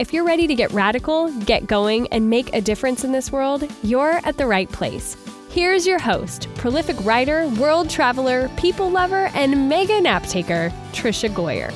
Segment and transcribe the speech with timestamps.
[0.00, 3.70] If you're ready to get radical, get going, and make a difference in this world,
[3.82, 5.14] you're at the right place.
[5.50, 11.70] Here's your host, prolific writer, world traveler, people lover, and mega nap taker, Tricia Goyer.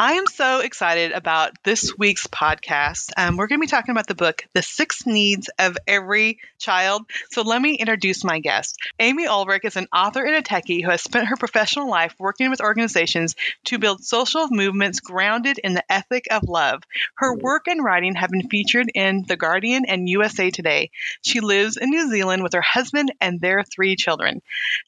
[0.00, 3.10] I am so excited about this week's podcast.
[3.18, 7.02] Um, we're going to be talking about the book, The Six Needs of Every Child.
[7.32, 8.78] So let me introduce my guest.
[8.98, 12.48] Amy Olrick is an author and a techie who has spent her professional life working
[12.48, 16.82] with organizations to build social movements grounded in the ethic of love.
[17.16, 20.92] Her work and writing have been featured in The Guardian and USA Today.
[21.20, 24.40] She lives in New Zealand with her husband and their three children.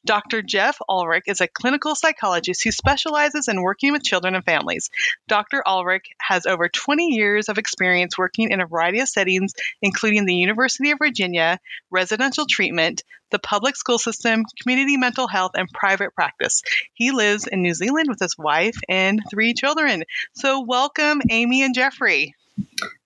[0.05, 0.41] Dr.
[0.41, 4.89] Jeff Olrick is a clinical psychologist who specializes in working with children and families.
[5.27, 5.63] Dr.
[5.65, 10.35] Olrick has over 20 years of experience working in a variety of settings, including the
[10.35, 11.59] University of Virginia,
[11.89, 16.61] residential treatment, the public school system, community mental health, and private practice.
[16.93, 20.03] He lives in New Zealand with his wife and three children.
[20.33, 22.35] So, welcome, Amy and Jeffrey.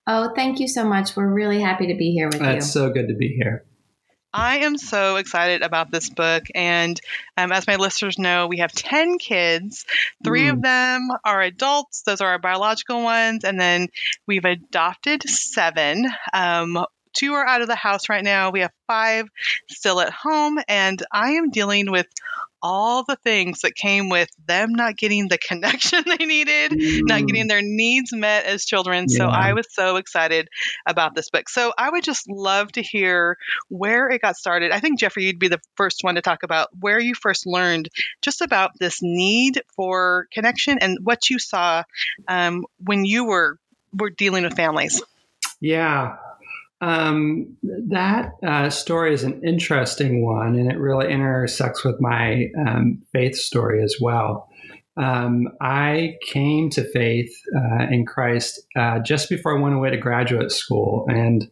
[0.05, 1.15] Oh, thank you so much.
[1.15, 2.57] We're really happy to be here with That's you.
[2.57, 3.65] It's so good to be here.
[4.33, 6.43] I am so excited about this book.
[6.53, 6.99] And
[7.37, 9.85] um, as my listeners know, we have 10 kids.
[10.23, 10.53] Three mm.
[10.53, 13.43] of them are adults, those are our biological ones.
[13.43, 13.87] And then
[14.25, 16.07] we've adopted seven.
[16.33, 18.51] Um, two are out of the house right now.
[18.51, 19.27] We have five
[19.69, 20.59] still at home.
[20.67, 22.07] And I am dealing with
[22.61, 27.01] all the things that came with them not getting the connection they needed, mm.
[27.03, 29.05] not getting their needs met as children.
[29.07, 29.17] Yeah.
[29.17, 30.49] So I was so excited
[30.85, 31.49] about this book.
[31.49, 33.37] So I would just love to hear
[33.69, 34.71] where it got started.
[34.71, 37.89] I think, Jeffrey, you'd be the first one to talk about where you first learned
[38.21, 41.83] just about this need for connection and what you saw
[42.27, 43.57] um, when you were,
[43.93, 45.01] were dealing with families.
[45.59, 46.17] Yeah,
[46.81, 47.57] um,
[47.89, 53.35] that uh, story is an interesting one, and it really intersects with my um, faith
[53.35, 54.49] story as well.
[54.95, 59.97] Um, I came to faith uh, in Christ uh, just before I went away to
[59.97, 61.49] graduate school, and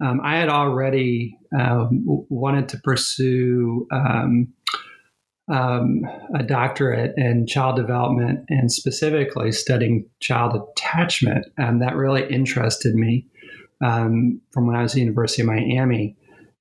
[0.00, 4.52] um, I had already um, wanted to pursue um,
[5.50, 13.26] a doctorate in child development and specifically studying child attachment, and that really interested me
[13.84, 16.16] um, from when I was at the University of Miami.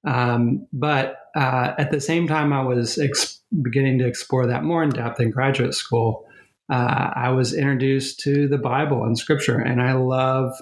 [0.05, 4.83] Um, but uh, at the same time, I was ex- beginning to explore that more
[4.83, 6.25] in depth in graduate school.
[6.69, 10.61] Uh, I was introduced to the Bible and Scripture, and I loved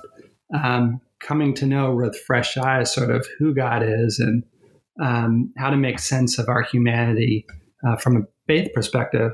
[0.54, 4.44] um, coming to know with fresh eyes sort of who God is and
[5.02, 7.46] um, how to make sense of our humanity
[7.88, 9.32] uh, from a faith perspective.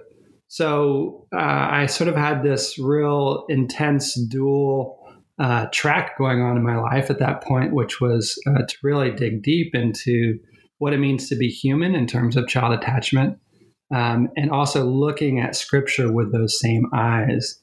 [0.48, 5.01] So uh, I sort of had this real intense dual
[5.42, 9.12] uh, track going on in my life at that point, which was uh, to really
[9.12, 10.38] dig deep into
[10.78, 13.38] what it means to be human in terms of child attachment,
[13.94, 17.60] um, and also looking at scripture with those same eyes.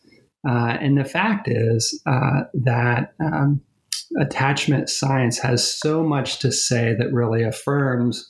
[0.48, 3.60] Uh, and the fact is uh, that um,
[4.20, 8.28] attachment science has so much to say that really affirms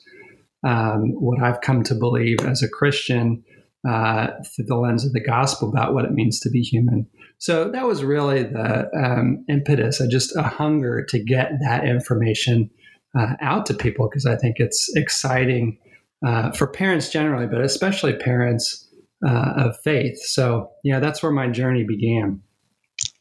[0.67, 3.43] um, what I've come to believe as a Christian
[3.89, 7.07] uh, through the lens of the gospel about what it means to be human.
[7.39, 12.71] So that was really the um, impetus, uh, just a hunger to get that information
[13.17, 15.79] uh, out to people because I think it's exciting
[16.27, 18.89] uh, for parents generally, but especially parents
[19.27, 20.19] uh, of faith.
[20.21, 22.43] So, yeah, that's where my journey began.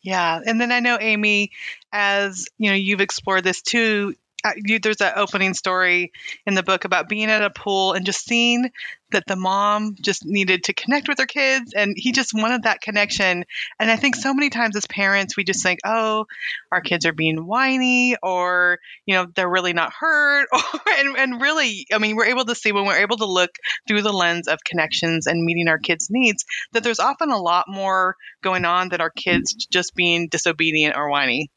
[0.01, 1.51] Yeah, and then I know Amy,
[1.91, 6.11] as you know, you've explored this too Uh, you, there's that opening story
[6.45, 8.69] in the book about being at a pool and just seeing
[9.11, 12.81] that the mom just needed to connect with her kids and he just wanted that
[12.81, 13.45] connection.
[13.79, 16.25] And I think so many times as parents, we just think, oh,
[16.71, 20.49] our kids are being whiny or, you know, they're really not hurt.
[20.99, 23.51] and, and really, I mean, we're able to see when we're able to look
[23.87, 27.65] through the lens of connections and meeting our kids' needs that there's often a lot
[27.67, 31.49] more going on than our kids just being disobedient or whiny.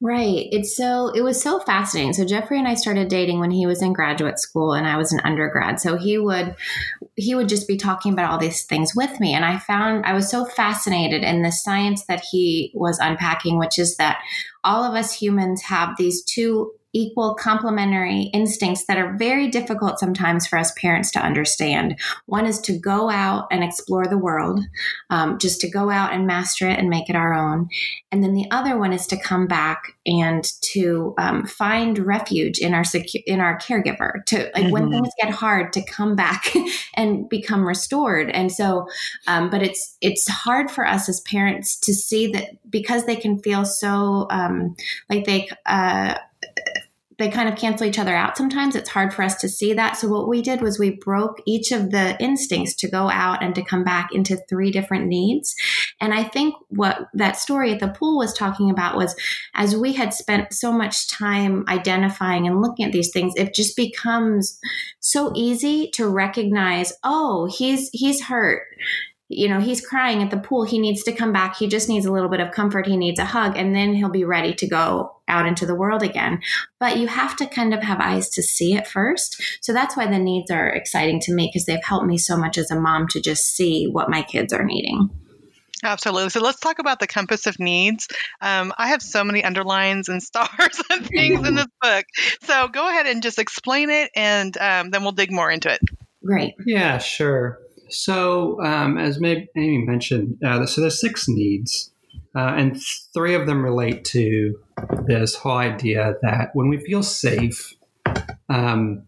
[0.00, 0.46] Right.
[0.52, 2.12] It's so it was so fascinating.
[2.12, 5.12] So Jeffrey and I started dating when he was in graduate school and I was
[5.12, 5.80] an undergrad.
[5.80, 6.54] So he would
[7.16, 10.12] he would just be talking about all these things with me and I found I
[10.12, 14.18] was so fascinated in the science that he was unpacking which is that
[14.62, 20.46] all of us humans have these two equal complementary instincts that are very difficult sometimes
[20.46, 21.98] for us parents to understand.
[22.26, 24.60] One is to go out and explore the world,
[25.10, 27.68] um, just to go out and master it and make it our own.
[28.12, 32.74] And then the other one is to come back and to um, find refuge in
[32.74, 34.24] our secu- in our caregiver.
[34.26, 34.70] To like mm-hmm.
[34.70, 36.52] when things get hard, to come back
[36.94, 38.30] and become restored.
[38.30, 38.86] And so,
[39.26, 43.38] um, but it's it's hard for us as parents to see that because they can
[43.40, 44.76] feel so um,
[45.10, 45.48] like they.
[45.66, 46.14] Uh,
[47.18, 48.74] they kind of cancel each other out sometimes.
[48.74, 49.96] It's hard for us to see that.
[49.96, 53.54] So, what we did was we broke each of the instincts to go out and
[53.54, 55.54] to come back into three different needs.
[56.00, 59.14] And I think what that story at the pool was talking about was
[59.54, 63.76] as we had spent so much time identifying and looking at these things, it just
[63.76, 64.58] becomes
[65.00, 68.62] so easy to recognize, oh, he's he's hurt
[69.28, 70.64] you know, he's crying at the pool.
[70.64, 71.56] He needs to come back.
[71.56, 72.86] He just needs a little bit of comfort.
[72.86, 76.02] He needs a hug, and then he'll be ready to go out into the world
[76.02, 76.40] again.
[76.78, 79.42] But you have to kind of have eyes to see it first.
[79.62, 82.58] So that's why the needs are exciting to me because they've helped me so much
[82.58, 85.10] as a mom to just see what my kids are needing.
[85.82, 86.30] Absolutely.
[86.30, 88.08] So let's talk about the compass of needs.
[88.40, 92.04] Um, I have so many underlines and stars and things in this book.
[92.42, 95.80] So go ahead and just explain it, and um, then we'll dig more into it.
[96.24, 96.54] Great.
[96.64, 97.58] Yeah, sure.
[97.88, 101.92] So, um, as Amy mentioned, uh, so there's six needs,
[102.36, 102.80] uh, and
[103.12, 104.58] three of them relate to
[105.06, 107.74] this whole idea that when we feel safe,
[108.48, 109.04] um,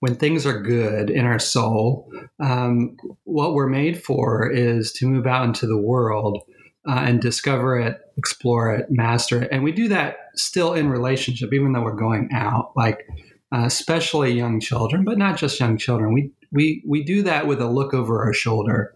[0.00, 5.26] when things are good in our soul, um, what we're made for is to move
[5.26, 6.42] out into the world
[6.88, 9.48] uh, and discover it, explore it, master it.
[9.50, 13.08] And we do that still in relationship, even though we're going out, like
[13.54, 16.12] uh, especially young children, but not just young children.
[16.12, 18.94] We we we do that with a look over our shoulder.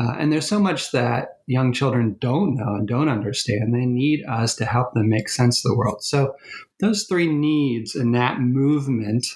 [0.00, 3.74] Uh, and there's so much that young children don't know and don't understand.
[3.74, 6.02] They need us to help them make sense of the world.
[6.02, 6.34] So,
[6.78, 9.26] those three needs and that movement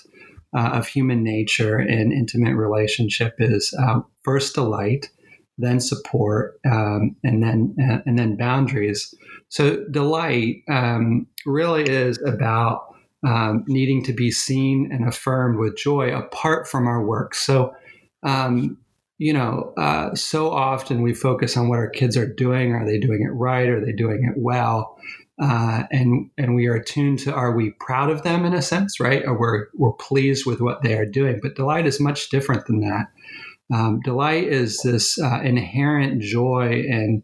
[0.57, 5.11] uh, of human nature and intimate relationship is uh, first delight,
[5.59, 9.13] then support, um, and then uh, and then boundaries.
[9.51, 12.94] So, delight um, really is about
[13.25, 17.35] um, needing to be seen and affirmed with joy apart from our work.
[17.35, 17.75] So,
[18.23, 18.77] um,
[19.19, 22.73] you know, uh, so often we focus on what our kids are doing.
[22.73, 23.69] Are they doing it right?
[23.69, 24.99] Are they doing it well?
[25.41, 29.01] Uh, and and we are attuned to are we proud of them in a sense,
[29.01, 29.25] right?
[29.27, 31.41] Or we're we're pleased with what they are doing.
[31.43, 33.07] But delight is much different than that.
[33.73, 37.23] Um, delight is this uh, inherent joy in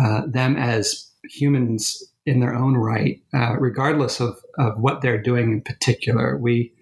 [0.00, 5.50] uh, them as humans in their own right, uh, regardless of, of what they're doing
[5.50, 6.36] in particular.
[6.36, 6.72] We,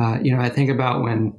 [0.00, 1.38] uh, you know, I think about when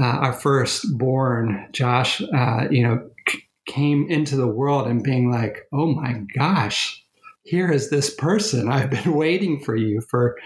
[0.00, 5.66] uh, our firstborn, Josh, uh, you know, c- came into the world and being like,
[5.72, 7.02] oh my gosh,
[7.42, 8.68] here is this person.
[8.68, 10.36] I've been waiting for you for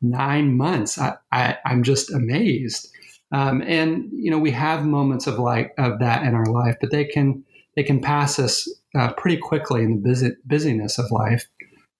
[0.00, 0.98] nine months.
[0.98, 2.88] I, I, am just amazed.
[3.32, 6.90] Um, and you know, we have moments of like of that in our life, but
[6.90, 7.44] they can
[7.76, 11.46] they can pass us uh, pretty quickly in the busy, busyness of life.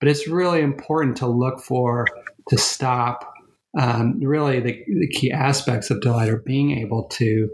[0.01, 2.07] But it's really important to look for,
[2.49, 3.35] to stop.
[3.79, 7.51] Um, really, the, the, key aspects of delight are being able to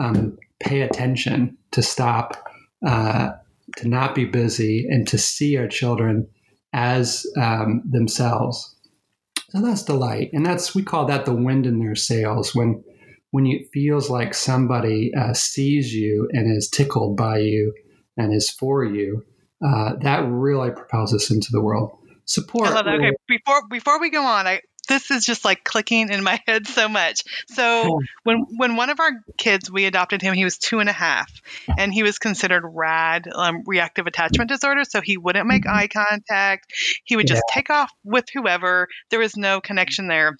[0.00, 2.48] um, pay attention, to stop,
[2.86, 3.32] uh,
[3.76, 6.28] to not be busy, and to see our children
[6.72, 8.74] as um, themselves.
[9.50, 12.82] So that's delight, and that's we call that the wind in their sails when
[13.30, 17.72] when it feels like somebody uh, sees you and is tickled by you
[18.16, 19.24] and is for you
[19.64, 21.98] uh, that really propels us into the world.
[22.24, 22.68] Support.
[22.68, 22.94] I love that.
[22.94, 26.66] Okay, before before we go on, I this is just like clicking in my head
[26.66, 27.22] so much.
[27.48, 30.92] So when when one of our kids we adopted him, he was two and a
[30.92, 31.30] half,
[31.78, 34.84] and he was considered RAD, um, reactive attachment disorder.
[34.84, 35.76] So he wouldn't make mm-hmm.
[35.76, 36.72] eye contact.
[37.04, 37.54] He would just yeah.
[37.54, 38.88] take off with whoever.
[39.10, 40.36] There was no connection there.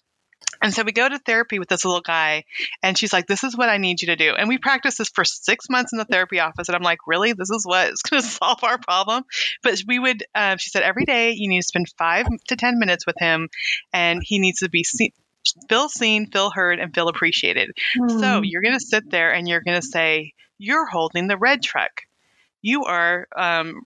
[0.62, 2.44] And so we go to therapy with this little guy,
[2.82, 4.34] and she's like, This is what I need you to do.
[4.34, 6.68] And we practice this for six months in the therapy office.
[6.68, 7.32] And I'm like, Really?
[7.32, 9.24] This is what is going to solve our problem?
[9.62, 12.78] But we would, uh, she said, every day you need to spend five to 10
[12.78, 13.48] minutes with him,
[13.92, 15.12] and he needs to be seen.
[15.68, 17.70] Feel seen, feel heard, and feel appreciated.
[17.96, 18.20] Mm.
[18.20, 18.44] So hmm.
[18.44, 22.02] you're going to sit there and you're going to say, You're holding the red truck
[22.62, 23.82] you are um,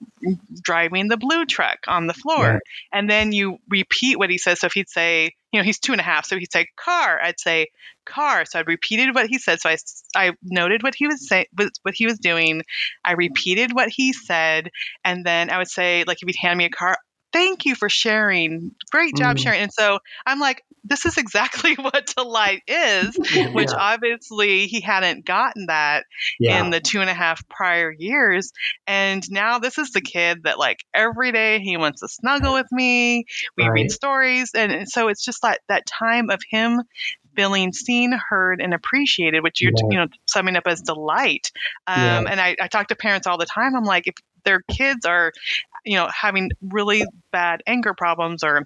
[0.62, 2.44] driving the blue truck on the floor.
[2.44, 2.58] Yeah.
[2.92, 4.60] And then you repeat what he says.
[4.60, 6.24] So if he'd say, you know, he's two and a half.
[6.26, 7.68] So he'd say car, I'd say
[8.06, 8.44] car.
[8.44, 9.60] So I repeated what he said.
[9.60, 9.76] So I,
[10.14, 12.62] I noted what he was saying, what he was doing.
[13.04, 14.70] I repeated what he said.
[15.04, 16.96] And then I would say, like, if he'd hand me a car,
[17.32, 18.74] thank you for sharing.
[18.90, 19.40] Great job Mm.
[19.40, 19.60] sharing.
[19.62, 23.16] And so I'm like, this is exactly what delight is,
[23.52, 23.76] which Yeah.
[23.78, 26.04] obviously he hadn't gotten that
[26.38, 26.60] Yeah.
[26.64, 28.52] in the two and a half prior years.
[28.86, 32.70] And now this is the kid that like every day he wants to snuggle with
[32.72, 33.26] me.
[33.56, 33.72] We Right.
[33.72, 34.52] read stories.
[34.54, 36.82] And, and so it's just like that time of him
[37.36, 39.88] feeling seen, heard, and appreciated, which you're, Yeah.
[39.90, 41.52] you know, summing up as delight.
[41.86, 42.24] Um, Yeah.
[42.28, 43.76] And I, I talk to parents all the time.
[43.76, 45.32] I'm like, if their kids are,
[45.84, 48.64] you know, having really bad anger problems or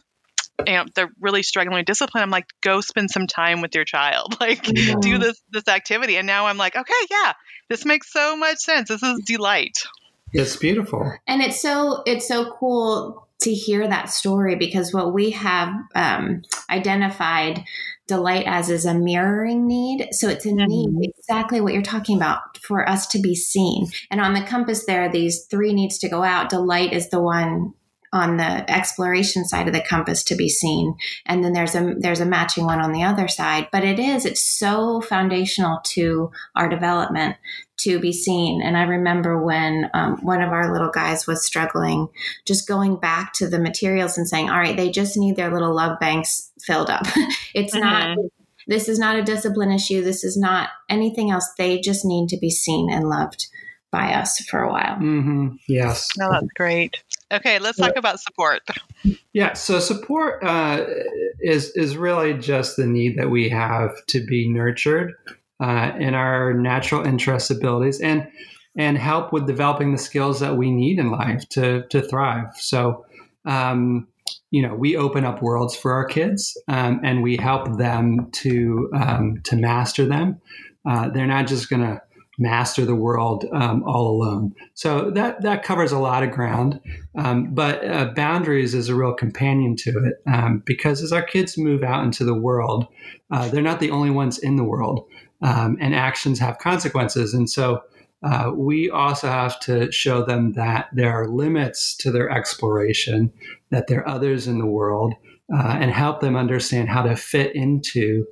[0.67, 3.85] you know they're really struggling with discipline i'm like go spend some time with your
[3.85, 4.95] child like Yeah.
[5.01, 7.33] do this this activity and now i'm like okay yeah
[7.69, 9.83] this makes so much sense this is delight
[10.33, 11.13] It's beautiful.
[11.27, 16.43] and it's so it's so cool to hear that story because what we have um,
[16.71, 17.65] identified
[18.07, 20.09] delight as is a mirroring need.
[20.13, 23.89] So it's a need exactly what you're talking about for us to be seen.
[24.11, 26.51] And on the compass there are these three needs to go out.
[26.51, 27.75] Delight is the one
[28.15, 30.97] on the exploration side of the compass to be seen.
[31.27, 33.69] And then there's a there's a matching one on the other side.
[33.73, 37.37] But it is it's so foundational to our development
[37.79, 38.63] to be seen.
[38.63, 42.09] And i remember when um, one of our little guys was struggling
[42.47, 45.75] just going back to the materials and saying all right they just need their little
[45.75, 47.07] love banks filled up.
[47.55, 48.17] It's not
[48.67, 50.03] this is not a discipline issue.
[50.03, 51.51] This is not anything else.
[51.59, 53.49] They just need to be seen and loved
[53.91, 54.95] by us for a while.
[54.97, 56.09] Hmm Yes.
[56.17, 58.63] no that's great okay let's talk about support
[59.33, 59.53] Yeah.
[59.55, 60.87] So support uh,
[61.41, 65.13] is is really just the need that we have to be nurtured
[65.61, 68.29] uh, in our natural interests, abilities, and
[68.77, 72.47] and help with developing the skills that we need in life to to thrive.
[72.57, 73.05] So.
[73.47, 74.09] Um,
[74.51, 78.89] you know, we open up worlds for our kids, um, and we help them to
[78.95, 80.41] um, to master them.
[80.89, 82.01] Uh, they're not just going to
[82.39, 84.55] master the world um, all alone.
[84.75, 86.81] So that that covers a lot of ground.
[87.17, 91.57] Um, but uh, boundaries is a real companion to it um, because as our kids
[91.57, 92.87] move out into the world,
[93.31, 95.07] uh, they're not the only ones in the world,
[95.43, 97.35] um, and actions have consequences.
[97.35, 97.83] And so
[98.25, 103.33] uh, we also have to show them that there are limits to their exploration,
[103.71, 105.15] that there are others in the world,
[105.55, 108.27] uh, and help them understand how to fit into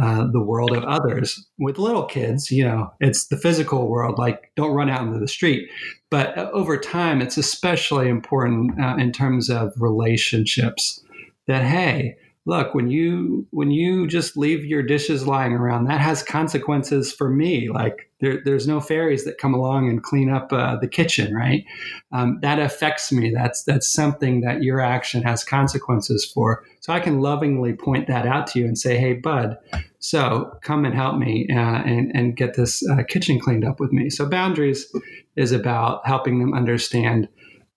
[0.00, 1.46] uh, the world of others.
[1.58, 5.28] With little kids, you know, it's the physical world, like don't run out into the
[5.28, 5.68] street.
[6.10, 11.02] But uh, over time, it's especially important uh, in terms of relationships
[11.46, 12.16] that, hey,
[12.48, 17.28] look, when you when you just leave your dishes lying around, that has consequences for
[17.28, 17.68] me.
[17.68, 21.62] Like there, there's no fairies that come along and clean up uh, the kitchen, right?
[22.10, 23.30] Um, that affects me.
[23.30, 26.64] That's that's something that your action has consequences for.
[26.80, 29.58] So I can lovingly point that out to you and say, hey, bud,
[29.98, 33.92] so come and help me uh, and, and get this uh, kitchen cleaned up with
[33.92, 34.08] me.
[34.08, 34.90] So boundaries
[35.36, 37.28] is about helping them understand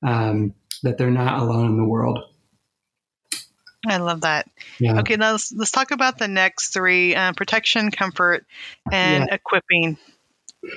[0.01, 2.19] um, that they're not alone in the world.
[3.87, 4.47] I love that
[4.79, 4.99] Yeah.
[4.99, 8.45] okay now let's, let's talk about the next three uh, protection comfort
[8.91, 9.97] and equipping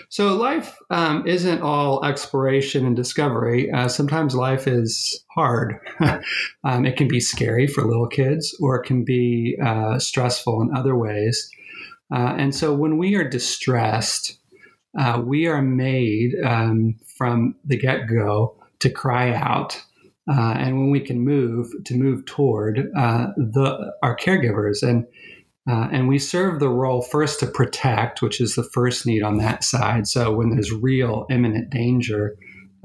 [0.08, 3.70] So life um, isn't all exploration and discovery.
[3.70, 5.78] Uh, sometimes life is hard.
[6.64, 10.74] um, it can be scary for little kids, or it can be uh, stressful in
[10.74, 11.50] other ways.
[12.12, 14.38] Uh, and so when we are distressed,
[14.98, 19.82] uh, we are made um, from the get go to cry out.
[20.28, 25.06] Uh, and when we can move, to move toward uh, the our caregivers and
[25.66, 29.38] uh, and we serve the role first to protect, which is the first need on
[29.38, 30.06] that side.
[30.06, 32.36] So when there's real imminent danger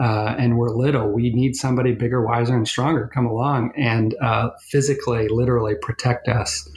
[0.01, 4.51] uh, and we're little, we need somebody bigger, wiser, and stronger come along and uh,
[4.69, 6.69] physically, literally protect us.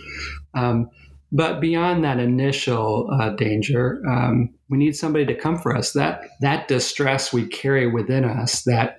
[0.54, 0.90] Um,
[1.31, 5.92] but beyond that initial uh, danger, um, we need somebody to come for us.
[5.92, 8.99] That that distress we carry within us, that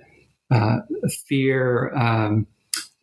[0.50, 0.78] uh,
[1.26, 2.46] fear um,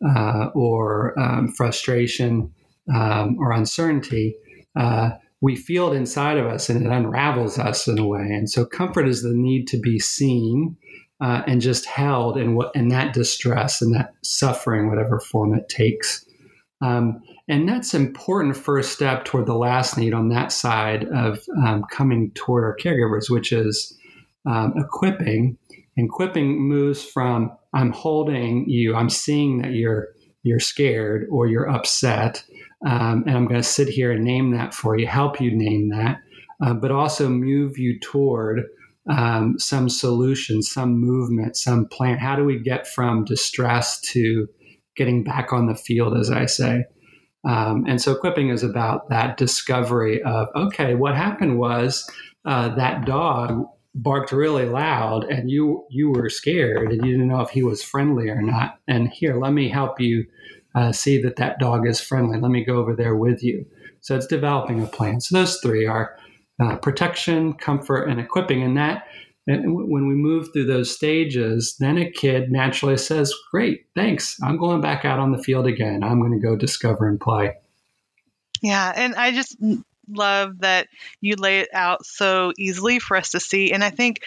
[0.04, 2.52] uh, or um, frustration
[2.92, 4.34] um, or uncertainty,
[4.76, 8.20] uh, we feel it inside of us and it unravels us in a way.
[8.20, 10.76] And so, comfort is the need to be seen
[11.20, 15.68] uh, and just held in what in that distress and that suffering, whatever form it
[15.68, 16.24] takes.
[16.80, 21.84] Um, and that's important first step toward the last need on that side of um,
[21.90, 23.96] coming toward our caregivers, which is
[24.46, 25.56] um, equipping.
[25.96, 30.08] And equipping moves from I'm holding you, I'm seeing that you're
[30.42, 32.42] you're scared or you're upset,
[32.84, 35.90] um, and I'm going to sit here and name that for you, help you name
[35.90, 36.18] that,
[36.60, 38.64] uh, but also move you toward
[39.08, 42.18] um, some solution, some movement, some plan.
[42.18, 44.48] How do we get from distress to
[44.96, 46.84] getting back on the field, as I say?
[47.48, 52.08] Um, and so equipping is about that discovery of okay, what happened was
[52.44, 57.40] uh, that dog barked really loud and you you were scared and you didn't know
[57.40, 58.78] if he was friendly or not.
[58.88, 60.26] And here let me help you
[60.74, 62.38] uh, see that that dog is friendly.
[62.38, 63.66] Let me go over there with you.
[64.00, 65.20] So it's developing a plan.
[65.20, 66.16] So those three are
[66.62, 68.62] uh, protection comfort and equipping.
[68.62, 69.06] And that
[69.46, 74.38] and when we move through those stages then a kid naturally says great thanks.
[74.42, 76.02] I'm going back out on the field again.
[76.02, 77.56] I'm going to go discover and play.
[78.62, 79.56] Yeah and i just
[80.16, 80.88] love that
[81.20, 83.72] you lay it out so easily for us to see.
[83.72, 84.20] And I think,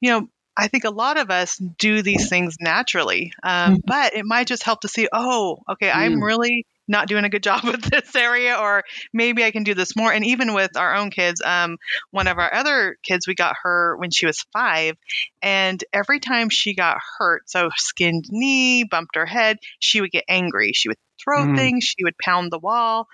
[0.00, 3.80] you know, I think a lot of us do these things naturally, um, mm-hmm.
[3.86, 5.96] but it might just help to see, oh, okay, mm.
[5.96, 9.74] I'm really not doing a good job with this area, or maybe I can do
[9.74, 10.12] this more.
[10.12, 11.78] And even with our own kids, um,
[12.10, 14.96] one of our other kids, we got her when she was five,
[15.42, 20.24] and every time she got hurt, so skinned knee, bumped her head, she would get
[20.28, 20.72] angry.
[20.72, 21.56] She would throw mm.
[21.56, 21.84] things.
[21.84, 23.08] She would pound the wall.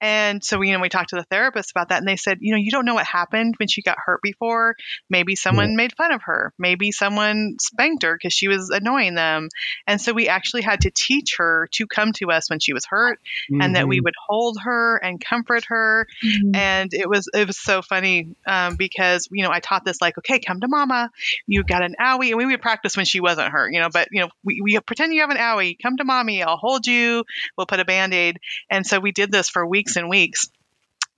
[0.00, 2.52] And so, you know, we talked to the therapist about that and they said, you
[2.52, 4.74] know, you don't know what happened when she got hurt before.
[5.08, 5.76] Maybe someone yeah.
[5.76, 6.52] made fun of her.
[6.58, 9.48] Maybe someone spanked her because she was annoying them.
[9.86, 12.84] And so we actually had to teach her to come to us when she was
[12.84, 13.62] hurt mm-hmm.
[13.62, 14.04] and that we mm-hmm.
[14.04, 16.06] would hold her and comfort her.
[16.24, 16.56] Mm-hmm.
[16.56, 20.18] And it was, it was so funny um, because, you know, I taught this like,
[20.18, 21.10] okay, come to mama.
[21.46, 22.30] You got an owie.
[22.30, 24.80] And we would practice when she wasn't hurt, you know, but, you know, we, we
[24.80, 25.76] pretend you have an owie.
[25.80, 26.42] Come to mommy.
[26.42, 27.24] I'll hold you
[27.56, 28.38] we'll put a band aid.
[28.70, 30.48] And so we did this for weeks and weeks.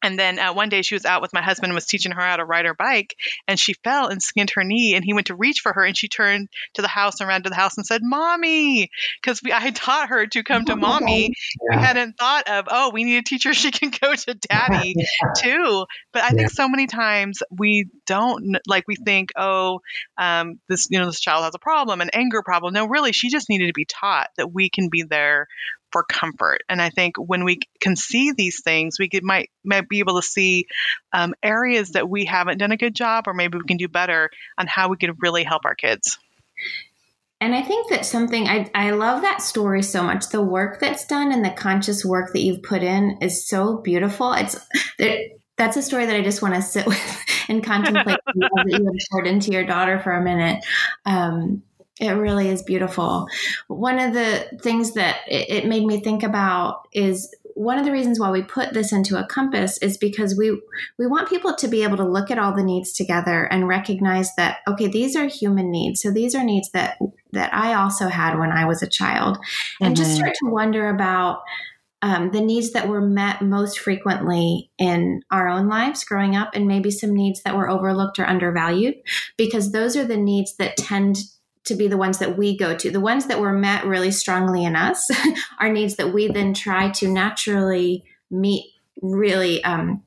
[0.04, 2.20] And then uh, one day she was out with my husband and was teaching her
[2.20, 3.16] how to ride her bike,
[3.48, 4.94] and she fell and skinned her knee.
[4.94, 7.42] And he went to reach for her, and she turned to the house and ran
[7.44, 8.90] to the house and said, "Mommy,"
[9.22, 11.32] because I had taught her to come to mommy.
[11.70, 11.78] Yeah.
[11.78, 15.32] We hadn't thought of, oh, we need a teacher she can go to daddy yeah.
[15.38, 15.86] too.
[16.12, 16.32] But I yeah.
[16.32, 19.80] think so many times we don't like we think, oh,
[20.18, 22.74] um, this you know this child has a problem, an anger problem.
[22.74, 25.48] No, really, she just needed to be taught that we can be there
[25.94, 26.64] for comfort.
[26.68, 30.20] And I think when we can see these things, we could, might might be able
[30.20, 30.66] to see
[31.12, 34.28] um, areas that we haven't done a good job, or maybe we can do better
[34.58, 36.18] on how we can really help our kids.
[37.40, 40.30] And I think that something I, I love that story so much.
[40.30, 44.32] The work that's done and the conscious work that you've put in is so beautiful.
[44.32, 44.56] It's
[45.56, 48.94] that's a story that I just want to sit with and contemplate that you have
[49.12, 50.64] poured into your daughter for a minute.
[51.06, 51.62] Um,
[52.00, 53.26] it really is beautiful.
[53.68, 58.18] One of the things that it made me think about is one of the reasons
[58.18, 60.60] why we put this into a compass is because we
[60.98, 64.34] we want people to be able to look at all the needs together and recognize
[64.36, 66.98] that okay these are human needs so these are needs that
[67.32, 69.38] that I also had when I was a child
[69.80, 70.04] and mm-hmm.
[70.04, 71.42] just start to wonder about
[72.02, 76.66] um, the needs that were met most frequently in our own lives growing up and
[76.66, 78.96] maybe some needs that were overlooked or undervalued
[79.38, 81.16] because those are the needs that tend
[81.64, 82.90] to be the ones that we go to.
[82.90, 85.10] The ones that were met really strongly in us
[85.60, 88.66] are needs that we then try to naturally meet
[89.00, 90.02] really um,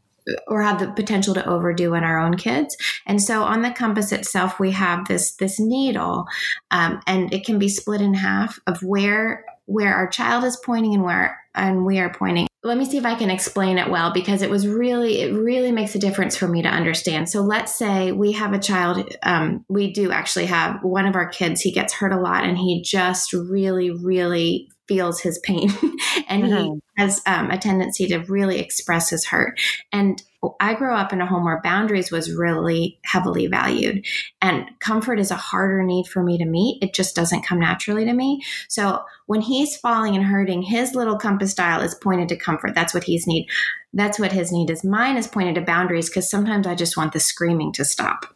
[0.47, 2.75] or have the potential to overdo in our own kids.
[3.05, 6.25] And so on the compass itself, we have this this needle,
[6.71, 10.93] um, and it can be split in half of where where our child is pointing
[10.93, 14.11] and where and we are pointing let me see if I can explain it well
[14.11, 17.29] because it was really, it really makes a difference for me to understand.
[17.29, 21.27] So let's say we have a child, um, we do actually have one of our
[21.27, 25.69] kids, he gets hurt a lot and he just really, really feels his pain
[26.27, 26.73] and mm-hmm.
[26.75, 29.59] he has um, a tendency to really express his hurt.
[29.91, 30.21] And
[30.59, 34.05] I grew up in a home where boundaries was really heavily valued
[34.41, 36.81] and comfort is a harder need for me to meet.
[36.81, 38.41] It just doesn't come naturally to me.
[38.67, 42.75] So when he's falling and hurting, his little compass dial is pointed to comfort.
[42.75, 43.47] That's what he's need.
[43.93, 44.83] That's what his need is.
[44.83, 48.33] Mine is pointed to boundaries because sometimes I just want the screaming to stop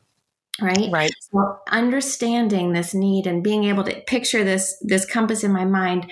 [0.59, 5.51] right right so understanding this need and being able to picture this this compass in
[5.51, 6.11] my mind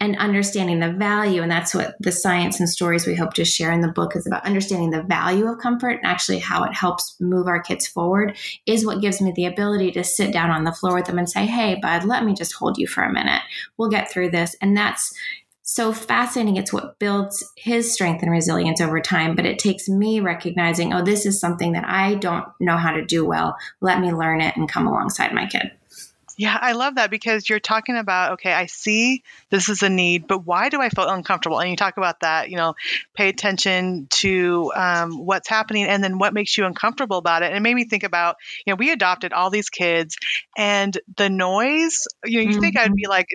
[0.00, 3.70] and understanding the value and that's what the science and stories we hope to share
[3.70, 7.16] in the book is about understanding the value of comfort and actually how it helps
[7.20, 8.36] move our kids forward
[8.66, 11.28] is what gives me the ability to sit down on the floor with them and
[11.28, 13.42] say hey bud let me just hold you for a minute
[13.76, 15.12] we'll get through this and that's
[15.62, 16.56] so fascinating.
[16.56, 19.36] It's what builds his strength and resilience over time.
[19.36, 23.04] But it takes me recognizing, oh, this is something that I don't know how to
[23.04, 23.56] do well.
[23.80, 25.70] Let me learn it and come alongside my kid.
[26.40, 30.26] Yeah, I love that because you're talking about, okay, I see this is a need,
[30.26, 31.60] but why do I feel uncomfortable?
[31.60, 32.76] And you talk about that, you know,
[33.12, 37.48] pay attention to um, what's happening and then what makes you uncomfortable about it.
[37.48, 40.16] And it made me think about, you know, we adopted all these kids
[40.56, 42.60] and the noise, you know, you mm-hmm.
[42.60, 43.26] think I'd be like,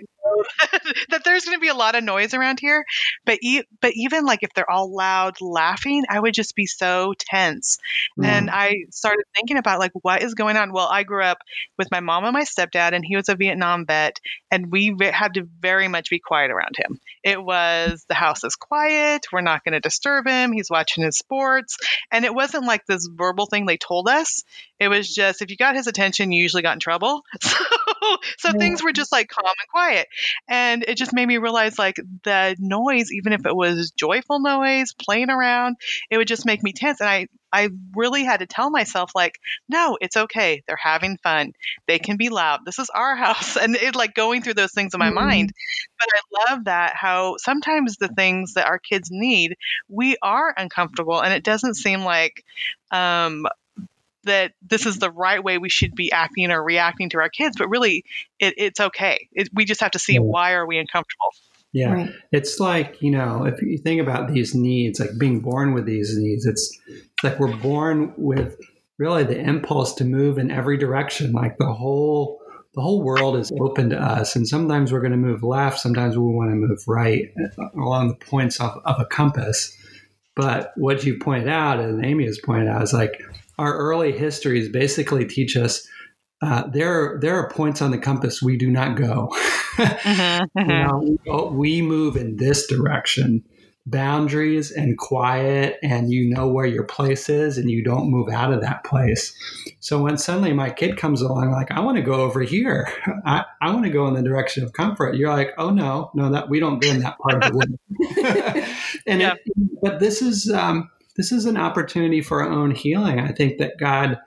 [1.10, 2.84] that there's going to be a lot of noise around here.
[3.24, 7.14] But e- but even like if they're all loud laughing, I would just be so
[7.18, 7.78] tense.
[8.18, 8.24] Mm.
[8.24, 10.72] And I started thinking about like what is going on.
[10.72, 11.38] Well, I grew up
[11.78, 15.34] with my mom and my stepdad, and he was a Vietnam vet, and we had
[15.34, 17.00] to very much be quiet around him.
[17.22, 19.26] It was the house is quiet.
[19.32, 20.52] We're not going to disturb him.
[20.52, 21.76] He's watching his sports,
[22.10, 24.44] and it wasn't like this verbal thing they told us.
[24.78, 27.22] It was just if you got his attention, you usually got in trouble.
[27.98, 28.58] So, so yeah.
[28.58, 30.06] things were just like calm and quiet.
[30.48, 34.92] And it just made me realize like the noise, even if it was joyful noise,
[34.92, 35.76] playing around,
[36.10, 37.00] it would just make me tense.
[37.00, 40.62] And I, I really had to tell myself like, no, it's okay.
[40.66, 41.52] They're having fun.
[41.88, 42.60] They can be loud.
[42.64, 43.56] This is our house.
[43.56, 45.26] And it like going through those things in my mm-hmm.
[45.26, 45.52] mind.
[45.98, 49.56] But I love that how sometimes the things that our kids need,
[49.88, 52.44] we are uncomfortable and it doesn't seem like
[52.90, 53.46] um,
[54.26, 57.56] that this is the right way we should be acting or reacting to our kids,
[57.58, 58.04] but really
[58.38, 59.28] it, it's okay.
[59.32, 60.20] It, we just have to see yeah.
[60.20, 61.30] why are we uncomfortable.
[61.72, 62.10] Yeah, right.
[62.32, 66.16] it's like you know if you think about these needs, like being born with these
[66.16, 68.56] needs, it's, it's like we're born with
[68.98, 71.32] really the impulse to move in every direction.
[71.32, 72.40] Like the whole
[72.74, 76.16] the whole world is open to us, and sometimes we're going to move left, sometimes
[76.16, 79.76] we want to move right uh, along the points of, of a compass.
[80.34, 83.22] But what you pointed out, and Amy has pointed out, is like
[83.58, 85.86] our early histories basically teach us
[86.42, 89.28] uh, there there are points on the compass we do not go.
[89.76, 90.44] mm-hmm.
[91.06, 93.44] You know, we move in this direction.
[93.88, 98.52] Boundaries and quiet, and you know where your place is, and you don't move out
[98.52, 99.32] of that place.
[99.78, 102.88] So when suddenly my kid comes along, like I want to go over here,
[103.24, 105.14] I, I want to go in the direction of comfort.
[105.14, 108.66] You're like, oh no, no, that we don't go in that part of the world.
[109.06, 109.34] and yeah.
[109.34, 113.20] it, but this is um, this is an opportunity for our own healing.
[113.20, 114.18] I think that God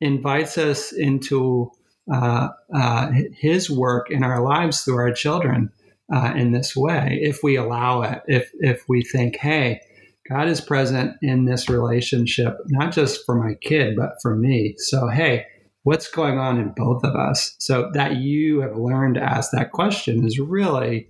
[0.00, 1.70] invites us into
[2.12, 5.70] uh, uh, His work in our lives through our children
[6.12, 8.22] uh, in this way, if we allow it.
[8.26, 9.80] If if we think, hey,
[10.28, 14.74] God is present in this relationship, not just for my kid, but for me.
[14.78, 15.46] So, hey,
[15.82, 17.54] what's going on in both of us?
[17.58, 21.08] So that you have learned to ask that question is really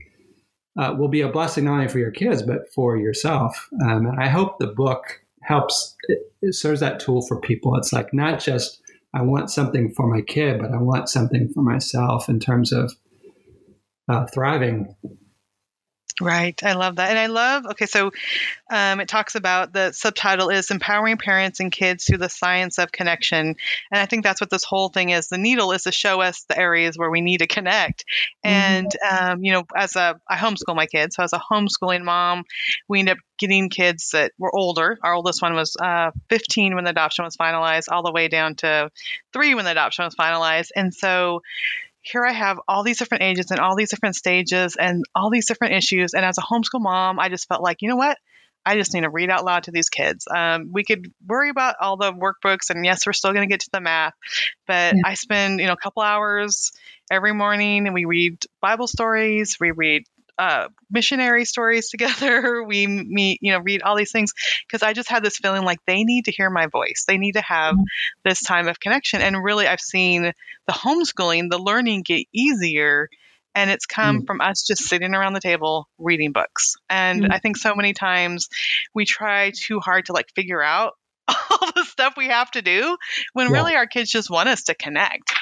[0.79, 3.69] uh, will be a blessing not only for your kids but for yourself.
[3.83, 5.20] Um, and I hope the book
[5.51, 5.97] helps.
[6.09, 7.77] It, serves that tool for people.
[7.77, 8.81] It's like not just
[9.13, 12.93] I want something for my kid, but I want something for myself in terms of
[14.09, 14.95] uh, thriving
[16.21, 16.63] Right.
[16.63, 17.11] I love that.
[17.11, 18.11] And I love, okay, so
[18.71, 22.93] um, it talks about the subtitle is Empowering Parents and Kids Through the Science of
[22.93, 23.57] Connection.
[23.91, 25.29] And I think that's what this whole thing is.
[25.29, 28.05] The needle is to show us the areas where we need to connect.
[28.45, 28.49] Mm-hmm.
[28.49, 31.17] And, um, you know, as a, I homeschool my kids.
[31.17, 32.45] So as a homeschooling mom,
[32.87, 34.99] we end up getting kids that were older.
[35.03, 38.57] Our oldest one was uh, 15 when the adoption was finalized, all the way down
[38.57, 38.91] to
[39.33, 40.69] three when the adoption was finalized.
[40.77, 41.41] And so,
[42.03, 45.47] here I have all these different ages and all these different stages and all these
[45.47, 46.15] different issues.
[46.15, 48.17] And as a homeschool mom, I just felt like, you know what?
[48.65, 50.27] I just need to read out loud to these kids.
[50.35, 53.61] Um, we could worry about all the workbooks, and yes, we're still going to get
[53.61, 54.13] to the math,
[54.67, 55.03] but yeah.
[55.05, 56.71] I spend you know a couple hours
[57.11, 60.03] every morning, and we read Bible stories, we read
[60.41, 62.65] uh, missionary stories together.
[62.65, 64.33] We meet, you know, read all these things
[64.67, 67.05] because I just had this feeling like they need to hear my voice.
[67.07, 67.85] They need to have mm-hmm.
[68.25, 69.21] this time of connection.
[69.21, 70.33] And really, I've seen
[70.67, 73.11] the homeschooling, the learning get easier.
[73.55, 74.27] And it's come mm-hmm.
[74.27, 76.77] from us just sitting around the table reading books.
[76.89, 77.33] And mm-hmm.
[77.33, 78.49] I think so many times
[78.95, 80.95] we try too hard to like figure out
[81.29, 82.97] all the stuff we have to do
[83.35, 83.53] when yeah.
[83.53, 85.35] really our kids just want us to connect.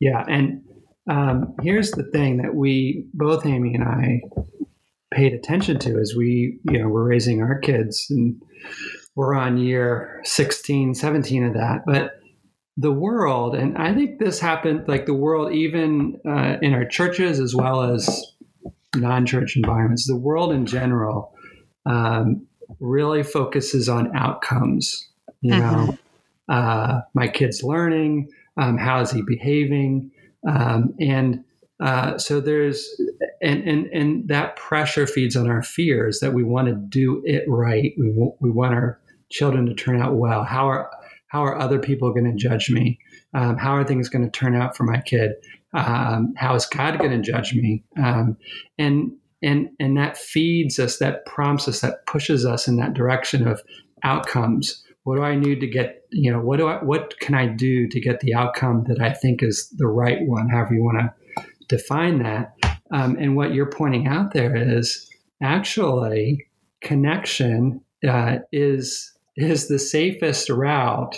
[0.00, 0.22] Yeah.
[0.28, 0.64] And
[1.08, 4.20] um, here's the thing that we both Amy and I
[5.10, 8.40] paid attention to as we you know we're raising our kids and
[9.14, 11.82] we're on year 16 17 of that.
[11.86, 12.18] But
[12.78, 17.40] the world and i think this happened like the world even uh, in our churches
[17.40, 18.32] as well as
[18.94, 21.34] non-church environments the world in general
[21.86, 22.46] um,
[22.78, 25.08] really focuses on outcomes
[25.40, 25.98] you know?
[26.48, 26.52] Mm-hmm.
[26.52, 30.12] uh, my kid's learning um, how is he behaving
[30.46, 31.44] um, and
[31.80, 32.88] uh, so there's
[33.40, 37.44] and, and and that pressure feeds on our fears that we want to do it
[37.46, 37.92] right.
[37.98, 40.44] We want, we want our children to turn out well.
[40.44, 40.90] How are
[41.28, 42.98] how are other people going to judge me?
[43.34, 45.32] Um, how are things going to turn out for my kid?
[45.74, 47.84] Um, how is God going to judge me?
[48.02, 48.36] Um,
[48.78, 53.46] and and and that feeds us, that prompts us, that pushes us in that direction
[53.46, 53.62] of
[54.02, 57.46] outcomes what do I need to get, you know, what do I, what can I
[57.46, 60.98] do to get the outcome that I think is the right one, however you want
[60.98, 62.54] to define that.
[62.90, 65.08] Um, and what you're pointing out there is
[65.42, 66.46] actually
[66.80, 71.16] connection uh, is is the safest route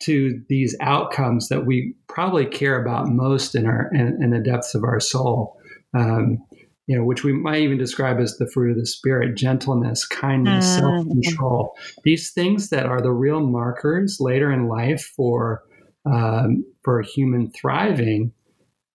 [0.00, 4.74] to these outcomes that we probably care about most in our in, in the depths
[4.74, 5.58] of our soul.
[5.94, 6.42] um,
[6.90, 10.66] you know, which we might even describe as the fruit of the spirit gentleness, kindness,
[10.66, 10.78] mm.
[10.80, 11.76] self control.
[12.02, 15.62] These things that are the real markers later in life for,
[16.04, 18.32] um, for human thriving.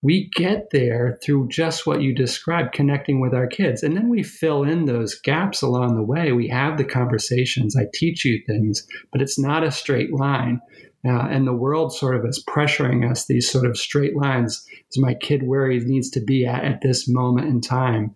[0.03, 3.81] We get there through just what you described, connecting with our kids.
[3.81, 6.33] And then we fill in those gaps along the way.
[6.33, 7.77] We have the conversations.
[7.77, 10.59] I teach you things, but it's not a straight line.
[11.07, 14.65] Uh, and the world sort of is pressuring us these sort of straight lines.
[14.89, 18.15] Is my kid where he needs to be at at this moment in time?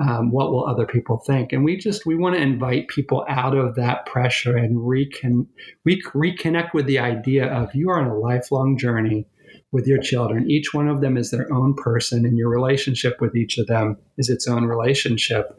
[0.00, 1.52] Um, what will other people think?
[1.52, 5.46] And we just we want to invite people out of that pressure and recon,
[5.84, 9.26] re- reconnect with the idea of you are on a lifelong journey
[9.72, 10.50] with your children.
[10.50, 13.98] Each one of them is their own person, and your relationship with each of them
[14.16, 15.54] is its own relationship.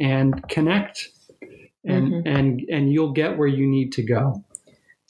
[0.00, 1.08] And connect,
[1.84, 2.26] and mm-hmm.
[2.26, 4.42] and and you'll get where you need to go.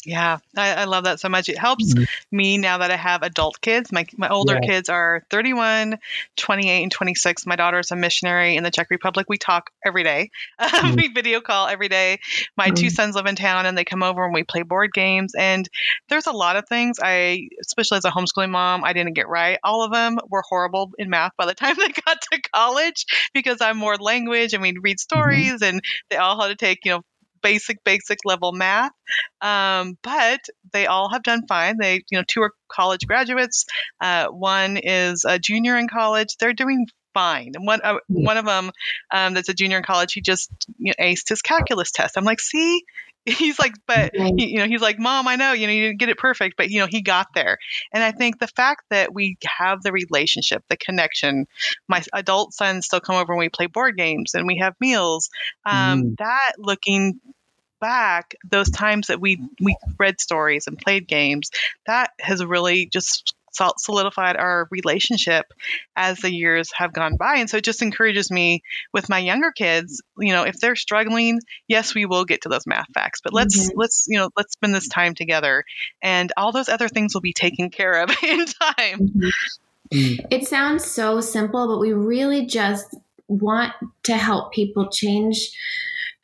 [0.07, 1.49] Yeah, I, I, love that so much.
[1.49, 2.05] It helps mm-hmm.
[2.31, 3.90] me now that I have adult kids.
[3.90, 4.69] My, my older yeah.
[4.69, 5.99] kids are 31,
[6.37, 7.47] 28, and 26.
[7.47, 9.27] My daughter's a missionary in the Czech Republic.
[9.29, 10.31] We talk every day.
[10.75, 10.97] Mm-hmm.
[10.97, 12.19] we video call every day.
[12.57, 12.75] My mm-hmm.
[12.75, 15.35] two sons live in town and they come over and we play board games.
[15.35, 15.69] And
[16.09, 19.59] there's a lot of things I, especially as a homeschooling mom, I didn't get right.
[19.62, 23.61] All of them were horrible in math by the time they got to college because
[23.61, 25.21] I'm more language and we'd read mm-hmm.
[25.21, 27.03] stories and they all had to take, you know,
[27.44, 28.90] basic, basic level math.
[29.40, 30.40] Um, but
[30.72, 31.76] they all have done fine.
[31.78, 33.66] They, you know, two are college graduates.
[34.00, 36.37] Uh, one is a junior in college.
[36.40, 37.52] They're doing fine.
[37.54, 38.72] And one, uh, one of them
[39.12, 42.16] um, that's a junior in college, he just you know, aced his calculus test.
[42.16, 42.83] I'm like, see,
[43.24, 45.98] he's like, but he, you know, he's like, mom, I know, you know, you didn't
[45.98, 47.59] get it perfect, but you know, he got there.
[47.92, 51.46] And I think the fact that we have the relationship, the connection,
[51.88, 55.30] my adult sons still come over and we play board games and we have meals.
[55.64, 56.16] Um, mm.
[56.18, 57.20] That looking
[57.85, 61.51] back, those times that we we read stories and played games,
[61.87, 63.35] that has really just
[63.77, 65.53] solidified our relationship
[65.94, 67.37] as the years have gone by.
[67.37, 71.40] And so it just encourages me with my younger kids, you know, if they're struggling,
[71.68, 73.79] yes, we will get to those math facts, but let's, mm-hmm.
[73.79, 75.62] let's, you know, let's spend this time together
[76.03, 78.99] and all those other things will be taken care of in time.
[78.99, 79.29] Mm-hmm.
[79.92, 80.27] Mm.
[80.31, 82.97] It sounds so simple, but we really just
[83.29, 83.73] want
[84.05, 85.53] to help people change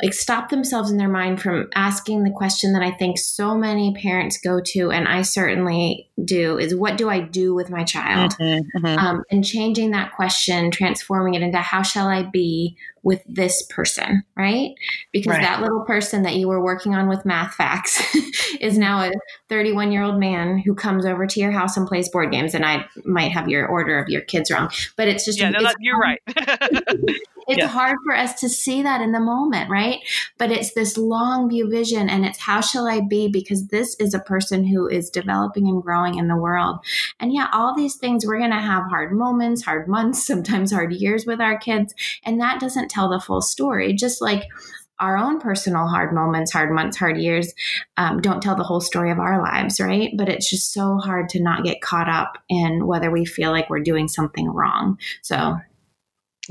[0.02, 3.94] like stop themselves in their mind from asking the question that I think so many
[3.94, 8.32] parents go to, and I certainly do, is what do I do with my child?
[8.40, 8.98] Mm-hmm, mm-hmm.
[8.98, 14.24] Um, and changing that question, transforming it into how shall I be with this person,
[14.36, 14.70] right?
[15.12, 15.42] Because right.
[15.42, 18.02] that little person that you were working on with math facts
[18.60, 19.12] is now a
[19.48, 22.54] 31 year old man who comes over to your house and plays board games.
[22.54, 25.60] And I might have your order of your kids wrong, but it's just, yeah, no,
[25.60, 26.20] it's, you're right.
[27.48, 27.66] it's yeah.
[27.66, 29.98] hard for us to see that in the moment, right?
[30.38, 33.28] But it's this long view vision and it's how shall I be?
[33.28, 36.78] Because this is a person who is developing and growing in the world.
[37.18, 40.92] And yeah, all these things, we're going to have hard moments, hard months, sometimes hard
[40.92, 41.94] years with our kids.
[42.24, 43.92] And that doesn't tell the full story.
[43.94, 44.44] Just like
[44.98, 47.55] our own personal hard moments, hard months, hard years
[47.96, 50.12] um, don't tell the whole story of our lives, right?
[50.16, 53.70] But it's just so hard to not get caught up in whether we feel like
[53.70, 54.98] we're doing something wrong.
[55.22, 55.59] So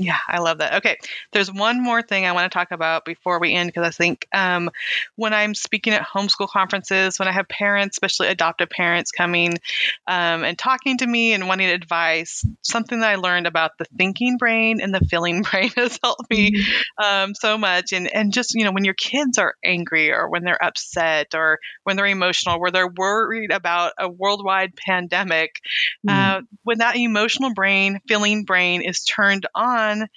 [0.00, 0.76] yeah, I love that.
[0.76, 0.96] Okay,
[1.32, 4.26] there's one more thing I want to talk about before we end because I think
[4.32, 4.70] um,
[5.16, 9.58] when I'm speaking at homeschool conferences, when I have parents, especially adoptive parents, coming
[10.06, 14.38] um, and talking to me and wanting advice, something that I learned about the thinking
[14.38, 17.04] brain and the feeling brain has helped me mm-hmm.
[17.04, 17.92] um, so much.
[17.92, 21.58] And and just you know when your kids are angry or when they're upset or
[21.84, 25.60] when they're emotional, where they're worried about a worldwide pandemic,
[26.08, 26.10] mm.
[26.10, 30.08] uh, when that emotional brain, feeling brain is turned on on,